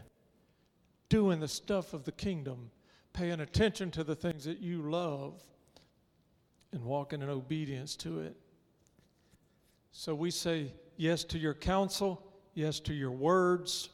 doing 1.08 1.40
the 1.40 1.48
stuff 1.48 1.94
of 1.94 2.04
the 2.04 2.12
kingdom 2.12 2.70
paying 3.14 3.40
attention 3.40 3.92
to 3.92 4.04
the 4.04 4.16
things 4.16 4.46
that 4.46 4.60
you 4.60 4.90
love 4.90 5.42
and 6.72 6.84
walking 6.84 7.22
in 7.22 7.30
obedience 7.30 7.96
to 7.98 8.20
it. 8.20 8.36
So 9.92 10.14
we 10.14 10.32
say 10.32 10.72
yes 10.98 11.24
to 11.26 11.40
your 11.40 11.54
counsel, 11.54 12.22
yes 12.54 12.80
to 12.82 12.94
your 12.94 13.12
words, 13.12 13.90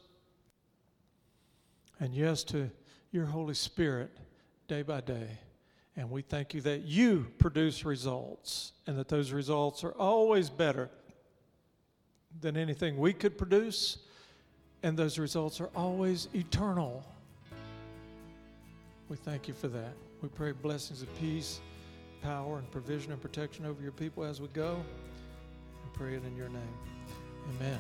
and 1.99 2.13
yes 2.13 2.43
to 2.45 2.70
your 3.11 3.26
Holy 3.26 3.53
Spirit 3.53 4.11
day 4.68 4.82
by 4.82 5.01
day. 5.01 5.39
And 5.95 6.11
we 6.11 6.22
thank 6.22 6.53
you 6.53 6.61
that 6.61 6.84
you 6.84 7.28
produce 7.38 7.86
results 7.86 8.74
and 8.86 8.97
that 8.97 9.07
those 9.07 9.32
results 9.32 9.84
are 9.84 9.93
always 9.93 10.49
better 10.49 10.89
than 12.41 12.57
anything 12.57 12.97
we 12.97 13.13
could 13.13 13.38
produce, 13.38 13.99
and 14.84 14.97
those 14.97 15.18
results 15.18 15.61
are 15.61 15.70
always 15.74 16.28
eternal. 16.36 17.05
We 19.10 19.18
thank 19.18 19.47
you 19.47 19.53
for 19.53 19.68
that. 19.68 19.93
We 20.22 20.30
pray 20.30 20.51
blessings 20.51 21.01
of 21.01 21.20
peace, 21.20 21.60
power, 22.22 22.58
and 22.58 22.70
provision 22.72 23.12
and 23.12 23.22
protection 23.22 23.66
over 23.66 23.82
your 23.82 23.91
people 23.91 24.24
as 24.24 24.41
we 24.41 24.47
go. 24.49 24.84
We 25.84 25.89
pray 25.97 26.16
it 26.16 26.24
in 26.26 26.36
your 26.36 26.49
name. 26.49 26.78
Amen. 27.58 27.80